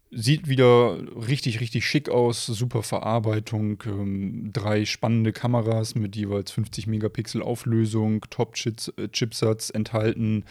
Sieht 0.10 0.50
wieder 0.50 0.98
richtig, 1.28 1.62
richtig 1.62 1.86
schick 1.86 2.10
aus, 2.10 2.48
super 2.48 2.82
Verarbeitung, 2.82 3.84
ähm, 3.86 4.50
drei 4.52 4.86
spannende 4.86 5.34
Kameras 5.34 5.94
mit 5.94 6.16
jeweils 6.16 6.50
50 6.50 6.88
Megapixel 6.88 7.44
Auflösung, 7.44 8.26
Top-Chipsatz 8.32 9.70
enthalten, 9.70 10.46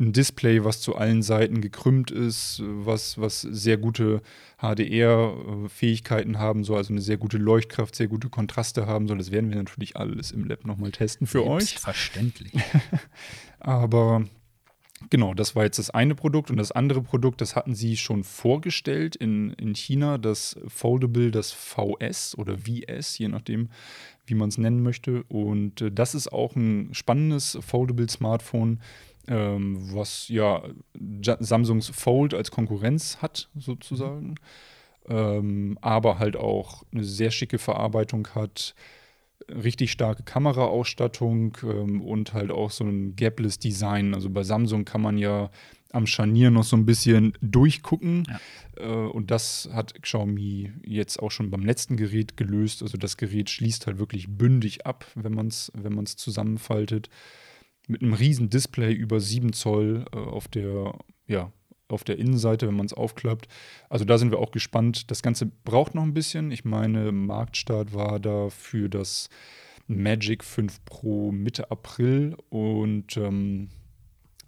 ein 0.00 0.12
Display, 0.12 0.64
was 0.64 0.80
zu 0.80 0.94
allen 0.94 1.22
Seiten 1.22 1.60
gekrümmt 1.60 2.10
ist, 2.10 2.62
was, 2.64 3.18
was 3.18 3.40
sehr 3.40 3.78
gute 3.78 4.22
HDR-Fähigkeiten 4.60 6.38
haben 6.38 6.62
soll, 6.62 6.78
also 6.78 6.92
eine 6.92 7.00
sehr 7.00 7.16
gute 7.16 7.38
Leuchtkraft, 7.38 7.96
sehr 7.96 8.06
gute 8.06 8.28
Kontraste 8.28 8.86
haben 8.86 9.08
soll. 9.08 9.18
Das 9.18 9.32
werden 9.32 9.50
wir 9.50 9.56
natürlich 9.56 9.96
alles 9.96 10.30
im 10.30 10.44
Lab 10.44 10.64
nochmal 10.64 10.92
testen 10.92 11.26
für 11.26 11.44
euch. 11.44 11.70
Selbstverständlich. 11.70 12.52
Aber 13.60 14.24
Genau, 15.10 15.32
das 15.32 15.54
war 15.54 15.62
jetzt 15.62 15.78
das 15.78 15.90
eine 15.90 16.16
Produkt 16.16 16.50
und 16.50 16.56
das 16.56 16.72
andere 16.72 17.00
Produkt, 17.00 17.40
das 17.40 17.54
hatten 17.54 17.74
sie 17.74 17.96
schon 17.96 18.24
vorgestellt 18.24 19.14
in, 19.14 19.52
in 19.52 19.74
China, 19.76 20.18
das 20.18 20.58
Foldable, 20.66 21.30
das 21.30 21.52
VS 21.52 22.36
oder 22.36 22.58
VS, 22.58 23.16
je 23.16 23.28
nachdem, 23.28 23.68
wie 24.26 24.34
man 24.34 24.48
es 24.48 24.58
nennen 24.58 24.82
möchte. 24.82 25.22
Und 25.28 25.80
äh, 25.80 25.92
das 25.92 26.16
ist 26.16 26.32
auch 26.32 26.56
ein 26.56 26.90
spannendes 26.94 27.56
Foldable 27.60 28.08
Smartphone, 28.08 28.80
ähm, 29.28 29.94
was 29.94 30.28
ja 30.28 30.62
Samsungs 30.94 31.88
Fold 31.88 32.34
als 32.34 32.50
Konkurrenz 32.50 33.18
hat, 33.22 33.48
sozusagen. 33.56 34.36
Ähm, 35.08 35.78
aber 35.80 36.18
halt 36.18 36.36
auch 36.36 36.84
eine 36.92 37.04
sehr 37.04 37.30
schicke 37.30 37.58
Verarbeitung 37.58 38.28
hat, 38.34 38.74
richtig 39.48 39.92
starke 39.92 40.22
Kameraausstattung 40.22 41.56
ähm, 41.62 42.02
und 42.02 42.34
halt 42.34 42.50
auch 42.50 42.70
so 42.70 42.84
ein 42.84 43.16
gapless 43.16 43.58
Design. 43.58 44.14
Also 44.14 44.28
bei 44.30 44.42
Samsung 44.42 44.84
kann 44.84 45.00
man 45.00 45.16
ja 45.16 45.50
am 45.90 46.06
Scharnier 46.06 46.50
noch 46.50 46.64
so 46.64 46.76
ein 46.76 46.84
bisschen 46.84 47.32
durchgucken. 47.40 48.24
Ja. 48.28 48.84
Äh, 48.84 49.08
und 49.08 49.30
das 49.30 49.70
hat 49.72 50.02
Xiaomi 50.02 50.72
jetzt 50.84 51.22
auch 51.22 51.30
schon 51.30 51.50
beim 51.50 51.64
letzten 51.64 51.96
Gerät 51.96 52.36
gelöst. 52.36 52.82
Also 52.82 52.98
das 52.98 53.16
Gerät 53.16 53.48
schließt 53.48 53.86
halt 53.86 53.98
wirklich 53.98 54.28
bündig 54.28 54.86
ab, 54.86 55.06
wenn 55.14 55.32
man 55.32 55.48
es 55.48 55.72
wenn 55.74 56.04
zusammenfaltet 56.06 57.08
mit 57.88 58.02
einem 58.02 58.14
riesen 58.14 58.50
Display 58.50 58.92
über 58.92 59.20
7 59.20 59.52
Zoll 59.52 60.04
äh, 60.12 60.16
auf 60.16 60.48
der, 60.48 60.94
ja, 61.26 61.52
auf 61.88 62.04
der 62.04 62.18
Innenseite, 62.18 62.68
wenn 62.68 62.76
man 62.76 62.86
es 62.86 62.92
aufklappt. 62.92 63.48
Also 63.88 64.04
da 64.04 64.18
sind 64.18 64.30
wir 64.30 64.38
auch 64.38 64.50
gespannt. 64.50 65.10
Das 65.10 65.22
Ganze 65.22 65.46
braucht 65.46 65.94
noch 65.94 66.02
ein 66.02 66.14
bisschen. 66.14 66.50
Ich 66.52 66.64
meine, 66.64 67.12
Marktstart 67.12 67.94
war 67.94 68.20
da 68.20 68.50
für 68.50 68.88
das 68.88 69.30
Magic 69.86 70.44
5 70.44 70.84
Pro 70.84 71.32
Mitte 71.32 71.70
April 71.70 72.36
und 72.50 73.16
ähm, 73.16 73.70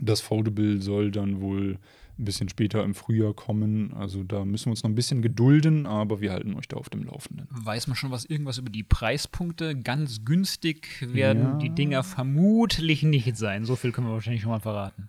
das 0.03 0.21
Foldable 0.21 0.81
soll 0.81 1.11
dann 1.11 1.41
wohl 1.41 1.79
ein 2.21 2.25
bisschen 2.25 2.49
später 2.49 2.85
im 2.85 2.95
Frühjahr 2.95 3.35
kommen. 3.35 3.93
Also 3.95 4.23
da 4.23 4.45
müssen 4.45 4.67
wir 4.67 4.71
uns 4.73 4.83
noch 4.83 4.91
ein 4.91 4.95
bisschen 4.95 5.23
gedulden, 5.23 5.87
aber 5.87 6.21
wir 6.21 6.33
halten 6.33 6.55
euch 6.55 6.69
da 6.69 6.77
auf 6.77 6.89
dem 6.91 7.05
Laufenden. 7.05 7.49
Weiß 7.51 7.87
man 7.87 7.97
schon 7.97 8.11
was 8.11 8.25
irgendwas 8.25 8.59
über 8.59 8.71
die 8.71 8.83
Preispunkte? 8.83 9.77
Ganz 9.77 10.25
günstig 10.25 10.89
werden 11.01 11.43
ja. 11.43 11.59
die 11.59 11.71
Dinger 11.71 12.03
vermutlich 12.03 13.03
nicht 13.03 13.37
sein. 13.37 13.65
So 13.65 13.77
viel 13.77 13.93
können 13.93 14.07
wir 14.07 14.15
wahrscheinlich 14.15 14.43
schon 14.43 14.51
mal 14.53 14.61
verraten. 14.61 15.09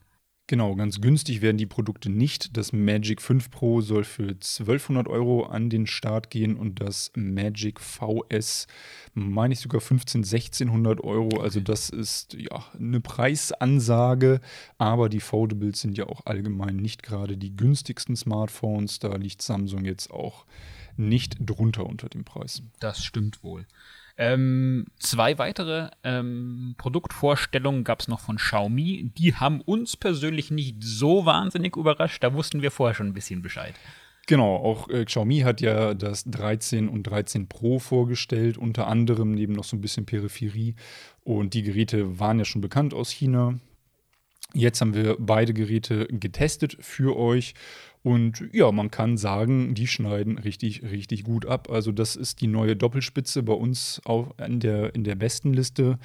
Genau, 0.51 0.75
ganz 0.75 0.99
günstig 0.99 1.41
werden 1.41 1.55
die 1.55 1.65
Produkte 1.65 2.09
nicht. 2.09 2.57
Das 2.57 2.73
Magic 2.73 3.21
5 3.21 3.51
Pro 3.51 3.79
soll 3.79 4.03
für 4.03 4.31
1200 4.31 5.07
Euro 5.07 5.45
an 5.45 5.69
den 5.69 5.87
Start 5.87 6.29
gehen 6.29 6.57
und 6.57 6.81
das 6.81 7.09
Magic 7.15 7.79
VS 7.79 8.67
meine 9.13 9.53
ich 9.53 9.61
sogar 9.61 9.79
15, 9.79 10.25
1600 10.25 11.05
Euro. 11.05 11.39
Also 11.39 11.61
das 11.61 11.89
ist 11.89 12.33
ja 12.33 12.65
eine 12.77 12.99
Preisansage, 12.99 14.41
aber 14.77 15.07
die 15.07 15.21
Foldables 15.21 15.79
sind 15.79 15.97
ja 15.97 16.07
auch 16.07 16.25
allgemein 16.25 16.75
nicht 16.75 17.01
gerade 17.01 17.37
die 17.37 17.55
günstigsten 17.55 18.17
Smartphones. 18.17 18.99
Da 18.99 19.15
liegt 19.15 19.41
Samsung 19.41 19.85
jetzt 19.85 20.11
auch 20.11 20.45
nicht 20.97 21.37
drunter 21.39 21.85
unter 21.85 22.09
dem 22.09 22.25
Preis. 22.25 22.61
Das 22.81 23.05
stimmt 23.05 23.41
wohl. 23.41 23.65
Ähm, 24.17 24.87
zwei 24.99 25.37
weitere 25.37 25.89
ähm, 26.03 26.75
Produktvorstellungen 26.77 27.83
gab 27.83 28.01
es 28.01 28.07
noch 28.07 28.19
von 28.19 28.37
Xiaomi. 28.37 29.11
Die 29.17 29.35
haben 29.35 29.61
uns 29.61 29.97
persönlich 29.97 30.51
nicht 30.51 30.77
so 30.83 31.25
wahnsinnig 31.25 31.75
überrascht. 31.75 32.23
Da 32.23 32.33
wussten 32.33 32.61
wir 32.61 32.71
vorher 32.71 32.95
schon 32.95 33.07
ein 33.07 33.13
bisschen 33.13 33.41
Bescheid. 33.41 33.73
Genau, 34.27 34.55
auch 34.55 34.87
äh, 34.89 35.05
Xiaomi 35.05 35.39
hat 35.39 35.61
ja 35.61 35.93
das 35.93 36.23
13 36.25 36.87
und 36.87 37.03
13 37.03 37.47
Pro 37.47 37.79
vorgestellt, 37.79 38.57
unter 38.57 38.87
anderem 38.87 39.31
neben 39.31 39.53
noch 39.53 39.63
so 39.63 39.75
ein 39.75 39.81
bisschen 39.81 40.05
Peripherie. 40.05 40.75
Und 41.23 41.53
die 41.53 41.63
Geräte 41.63 42.19
waren 42.19 42.39
ja 42.39 42.45
schon 42.45 42.61
bekannt 42.61 42.93
aus 42.93 43.09
China. 43.09 43.59
Jetzt 44.53 44.81
haben 44.81 44.93
wir 44.93 45.15
beide 45.17 45.53
Geräte 45.53 46.07
getestet 46.07 46.77
für 46.81 47.17
euch 47.17 47.53
und 48.03 48.43
ja, 48.51 48.71
man 48.71 48.89
kann 48.89 49.17
sagen, 49.17 49.75
die 49.75 49.87
schneiden 49.87 50.39
richtig, 50.39 50.81
richtig 50.83 51.23
gut 51.23 51.45
ab. 51.45 51.69
Also 51.69 51.91
das 51.91 52.15
ist 52.15 52.41
die 52.41 52.47
neue 52.47 52.75
Doppelspitze 52.75 53.43
bei 53.43 53.53
uns 53.53 54.01
auch 54.05 54.35
in 54.39 54.59
der, 54.59 54.95
in 54.95 55.03
der 55.03 55.15
besten 55.15 55.53
Liste. 55.53 55.99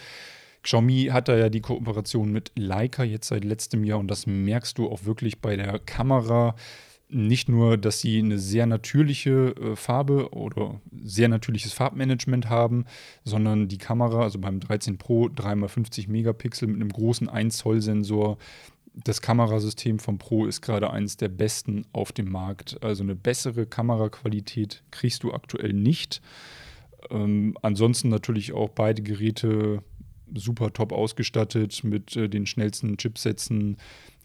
Xiaomi 0.62 1.09
hat 1.12 1.28
da 1.28 1.37
ja 1.37 1.48
die 1.48 1.61
Kooperation 1.61 2.32
mit 2.32 2.52
Leica 2.56 3.02
jetzt 3.04 3.28
seit 3.28 3.44
letztem 3.44 3.85
Jahr 3.85 3.98
und 3.98 4.09
das 4.09 4.26
merkst 4.26 4.76
du 4.76 4.90
auch 4.90 5.04
wirklich 5.04 5.40
bei 5.40 5.56
der 5.56 5.78
Kamera. 5.78 6.54
Nicht 7.09 7.48
nur, 7.48 7.78
dass 7.78 8.00
sie 8.00 8.18
eine 8.18 8.38
sehr 8.38 8.66
natürliche 8.66 9.54
äh, 9.54 9.76
Farbe 9.76 10.32
oder 10.32 10.80
sehr 11.04 11.28
natürliches 11.28 11.72
Farbmanagement 11.72 12.50
haben, 12.50 12.85
sondern 13.24 13.68
die 13.68 13.78
Kamera, 13.78 14.22
also 14.22 14.40
beim 14.40 14.59
13 14.59 14.98
Pro 14.98 15.26
3x50 15.26 16.11
Megapixel 16.11 16.66
mit 16.66 16.80
einem 16.80 16.90
großen 16.90 17.28
1 17.28 17.59
Zoll 17.59 17.80
Sensor, 17.80 18.38
das 19.04 19.20
Kamerasystem 19.20 19.98
vom 19.98 20.18
Pro 20.18 20.46
ist 20.46 20.62
gerade 20.62 20.90
eines 20.90 21.16
der 21.16 21.28
besten 21.28 21.85
auf 21.92 22.12
dem 22.12 22.30
Markt. 22.30 22.82
Also 22.82 23.02
eine 23.02 23.14
bessere 23.14 23.66
Kameraqualität 23.66 24.82
kriegst 24.90 25.22
du 25.22 25.32
aktuell 25.32 25.74
nicht. 25.74 26.22
Ähm, 27.11 27.56
ansonsten 27.62 28.09
natürlich 28.09 28.52
auch 28.52 28.70
beide 28.70 29.02
Geräte 29.02 29.82
super 30.35 30.72
top 30.72 30.92
ausgestattet 30.92 31.85
mit 31.85 32.16
äh, 32.16 32.28
den 32.28 32.46
schnellsten 32.46 32.96
Chipsätzen, 32.96 33.76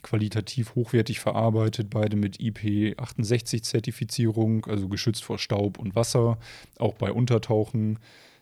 qualitativ 0.03 0.75
hochwertig 0.75 1.19
verarbeitet, 1.19 1.89
beide 1.91 2.15
mit 2.15 2.37
IP68-Zertifizierung, 2.37 4.65
also 4.65 4.87
geschützt 4.87 5.23
vor 5.23 5.37
Staub 5.37 5.77
und 5.77 5.95
Wasser, 5.95 6.39
auch 6.79 6.95
bei 6.95 7.11
Untertauchen. 7.11 7.99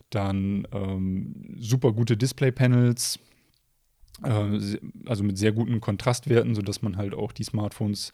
Dann 0.10 0.66
ähm, 0.72 1.36
super 1.58 1.92
gute 1.92 2.16
Display-Panels, 2.16 3.20
also 4.22 5.24
mit 5.24 5.38
sehr 5.38 5.52
guten 5.52 5.82
Kontrastwerten, 5.82 6.56
sodass 6.56 6.82
man 6.82 6.98
halt 6.98 7.14
auch 7.14 7.32
die 7.32 7.44
Smartphones 7.44 8.12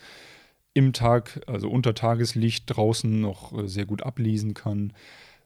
im 0.76 0.94
Tag, 0.94 1.41
also 1.48 1.70
unter 1.70 1.96
Tageslicht 1.96 2.65
draußen 2.68 3.22
noch 3.22 3.58
äh, 3.58 3.68
sehr 3.68 3.86
gut 3.86 4.04
ablesen 4.04 4.54
kann. 4.54 4.94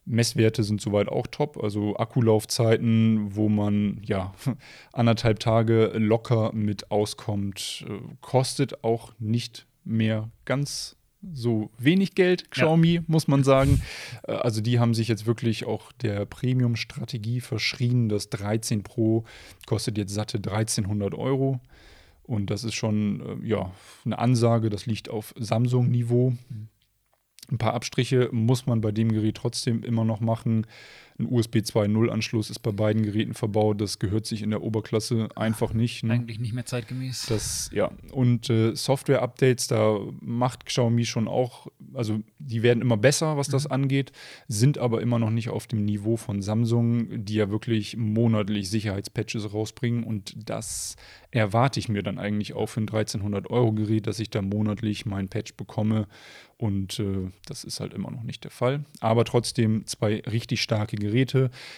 Messwerte 0.06 0.64
sind 0.64 0.82
soweit 0.82 1.08
auch 1.08 1.28
top, 1.28 1.62
also 1.62 1.96
Akkulaufzeiten, 1.98 3.36
wo 3.36 3.48
man 3.48 4.02
ja 4.04 4.34
anderthalb 4.92 5.40
Tage 5.40 5.92
locker 5.96 6.52
mit 6.54 6.90
auskommt, 6.90 7.86
äh, 7.88 8.00
kostet 8.22 8.84
auch 8.84 9.14
nicht 9.20 9.68
mehr 9.84 10.30
ganz 10.46 10.98
so 11.34 11.70
wenig 11.78 12.16
Geld, 12.16 12.52
Xiaomi, 12.52 12.96
ja. 12.96 13.02
muss 13.08 13.28
man 13.28 13.44
sagen. 13.44 13.82
Äh, 14.24 14.34
also 14.34 14.62
die 14.62 14.80
haben 14.80 14.94
sich 14.94 15.08
jetzt 15.08 15.26
wirklich 15.26 15.66
auch 15.66 15.92
der 15.92 16.26
Premium-Strategie 16.26 17.42
verschrien. 17.42 18.10
Das 18.10 18.30
13 18.30 18.84
Pro 18.84 19.26
kostet 19.66 19.98
jetzt 19.98 20.14
satte 20.14 20.38
1300 20.38 21.14
Euro. 21.14 21.60
Und 22.24 22.52
das 22.52 22.64
ist 22.64 22.76
schon 22.76 23.42
äh, 23.44 23.48
ja, 23.48 23.72
eine 24.06 24.20
Ansage, 24.20 24.70
das 24.70 24.86
liegt 24.86 25.10
auf 25.10 25.34
Samsung-Niveau. 25.38 26.34
Ein 27.52 27.58
paar 27.58 27.74
Abstriche 27.74 28.30
muss 28.32 28.68
man 28.68 28.82
bei 28.82 28.92
dem 28.92 29.12
Gerät 29.12 29.36
trotzdem 29.36 29.84
immer 29.84 30.06
noch 30.06 30.20
machen. 30.20 30.68
Ein 31.20 31.28
USB 31.30 31.58
2.0-Anschluss 31.58 32.50
ist 32.50 32.60
bei 32.60 32.72
beiden 32.72 33.04
Geräten 33.04 33.34
verbaut. 33.34 33.82
Das 33.82 34.00
gehört 34.00 34.26
sich 34.26 34.42
in 34.42 34.52
der 34.52 34.64
Oberklasse 34.64 35.28
einfach 35.36 35.74
nicht. 35.74 36.04
Ne? 36.04 36.14
Eigentlich 36.14 36.40
nicht 36.40 36.54
mehr 36.54 36.66
zeitgemäß. 36.66 37.26
Das, 37.28 37.70
ja. 37.74 37.92
Und 38.14 38.50
äh, 38.50 38.74
Software-Updates, 38.74 39.68
da 39.68 40.00
macht 40.22 40.66
Xiaomi 40.66 41.04
schon 41.04 41.28
auch, 41.28 41.68
also 41.94 42.22
die 42.40 42.64
werden 42.64 42.82
immer 42.82 42.96
besser, 42.96 43.36
was 43.36 43.50
das 43.50 43.66
mhm. 43.66 43.74
angeht, 43.74 44.12
sind 44.48 44.78
aber 44.78 45.02
immer 45.02 45.20
noch 45.20 45.30
nicht 45.30 45.50
auf 45.50 45.68
dem 45.68 45.84
Niveau 45.84 46.16
von 46.16 46.42
Samsung, 46.42 47.26
die 47.26 47.34
ja 47.34 47.50
wirklich 47.50 47.98
monatlich 47.98 48.70
Sicherheitspatches 48.70 49.54
rausbringen. 49.54 50.06
Und 50.06 50.50
das 50.50 50.96
erwarte 51.32 51.82
ich 51.82 51.90
mir 51.90 52.02
dann 52.02 52.18
eigentlich 52.18 52.54
auch 52.54 52.68
für 52.68 52.80
ein 52.80 52.88
1300-Euro-Gerät, 52.88 54.08
dass 54.08 54.22
ich 54.22 54.30
da 54.30 54.42
monatlich 54.42 55.06
mein 55.06 55.28
Patch 55.28 55.56
bekomme. 55.56 56.08
Und 56.58 57.00
äh, 57.00 57.30
das 57.46 57.64
ist 57.64 57.80
halt 57.80 57.94
immer 57.94 58.12
noch 58.12 58.24
nicht 58.24 58.44
der 58.44 58.52
Fall. 58.52 58.84
Aber 59.00 59.24
trotzdem 59.24 59.86
zwei 59.86 60.22
richtig 60.22 60.62
starke 60.62 60.98
Geräte. 60.98 61.09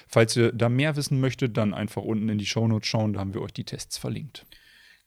Falls 0.07 0.35
ihr 0.35 0.51
da 0.51 0.69
mehr 0.69 0.95
wissen 0.95 1.19
möchtet, 1.19 1.57
dann 1.57 1.73
einfach 1.73 2.01
unten 2.03 2.29
in 2.29 2.37
die 2.37 2.45
Shownotes 2.45 2.87
schauen, 2.87 3.13
da 3.13 3.19
haben 3.19 3.33
wir 3.33 3.41
euch 3.41 3.53
die 3.53 3.63
Tests 3.63 3.97
verlinkt. 3.97 4.45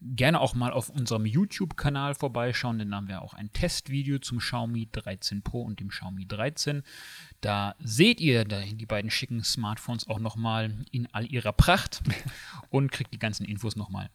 Gerne 0.00 0.40
auch 0.40 0.54
mal 0.54 0.72
auf 0.72 0.90
unserem 0.90 1.24
YouTube-Kanal 1.24 2.14
vorbeischauen, 2.14 2.78
denn 2.78 2.90
da 2.90 2.96
haben 2.96 3.08
wir 3.08 3.22
auch 3.22 3.32
ein 3.32 3.52
Testvideo 3.52 4.18
zum 4.18 4.38
Xiaomi 4.38 4.88
13 4.92 5.42
Pro 5.42 5.62
und 5.62 5.80
dem 5.80 5.88
Xiaomi 5.88 6.26
13. 6.26 6.82
Da 7.40 7.74
seht 7.78 8.20
ihr 8.20 8.44
die 8.44 8.87
beiden 8.87 9.10
schicken 9.10 9.42
Smartphones 9.42 10.08
auch 10.08 10.18
nochmal 10.18 10.74
in 10.90 11.08
all 11.12 11.24
ihrer 11.24 11.52
Pracht 11.52 12.02
und 12.70 12.92
kriegt 12.92 13.14
die 13.14 13.18
ganzen 13.18 13.46
Infos 13.46 13.76
nochmal 13.76 14.10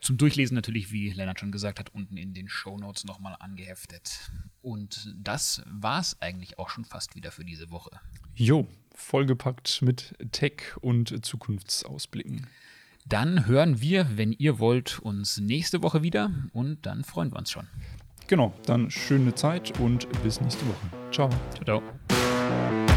zum 0.00 0.16
Durchlesen 0.16 0.54
natürlich, 0.54 0.92
wie 0.92 1.10
Lennart 1.10 1.40
schon 1.40 1.52
gesagt 1.52 1.78
hat, 1.78 1.94
unten 1.94 2.16
in 2.16 2.34
den 2.34 2.48
Show 2.48 2.78
Notes 2.78 3.04
nochmal 3.04 3.36
angeheftet. 3.38 4.30
Und 4.62 5.14
das 5.16 5.62
war 5.66 6.00
es 6.00 6.20
eigentlich 6.20 6.58
auch 6.58 6.68
schon 6.68 6.84
fast 6.84 7.16
wieder 7.16 7.30
für 7.30 7.44
diese 7.44 7.70
Woche. 7.70 7.90
Jo, 8.34 8.66
vollgepackt 8.94 9.82
mit 9.82 10.14
Tech 10.32 10.76
und 10.80 11.24
Zukunftsausblicken. 11.24 12.46
Dann 13.06 13.46
hören 13.46 13.80
wir, 13.80 14.16
wenn 14.16 14.32
ihr 14.32 14.58
wollt, 14.58 14.98
uns 15.00 15.38
nächste 15.38 15.82
Woche 15.82 16.02
wieder 16.02 16.30
und 16.52 16.86
dann 16.86 17.04
freuen 17.04 17.32
wir 17.32 17.38
uns 17.38 17.50
schon. 17.50 17.66
Genau, 18.26 18.54
dann 18.64 18.90
schöne 18.90 19.34
Zeit 19.34 19.78
und 19.78 20.08
bis 20.22 20.40
nächste 20.40 20.66
Woche. 20.66 21.12
Ciao. 21.12 21.28
Ciao, 21.52 21.82
ciao. 22.08 22.93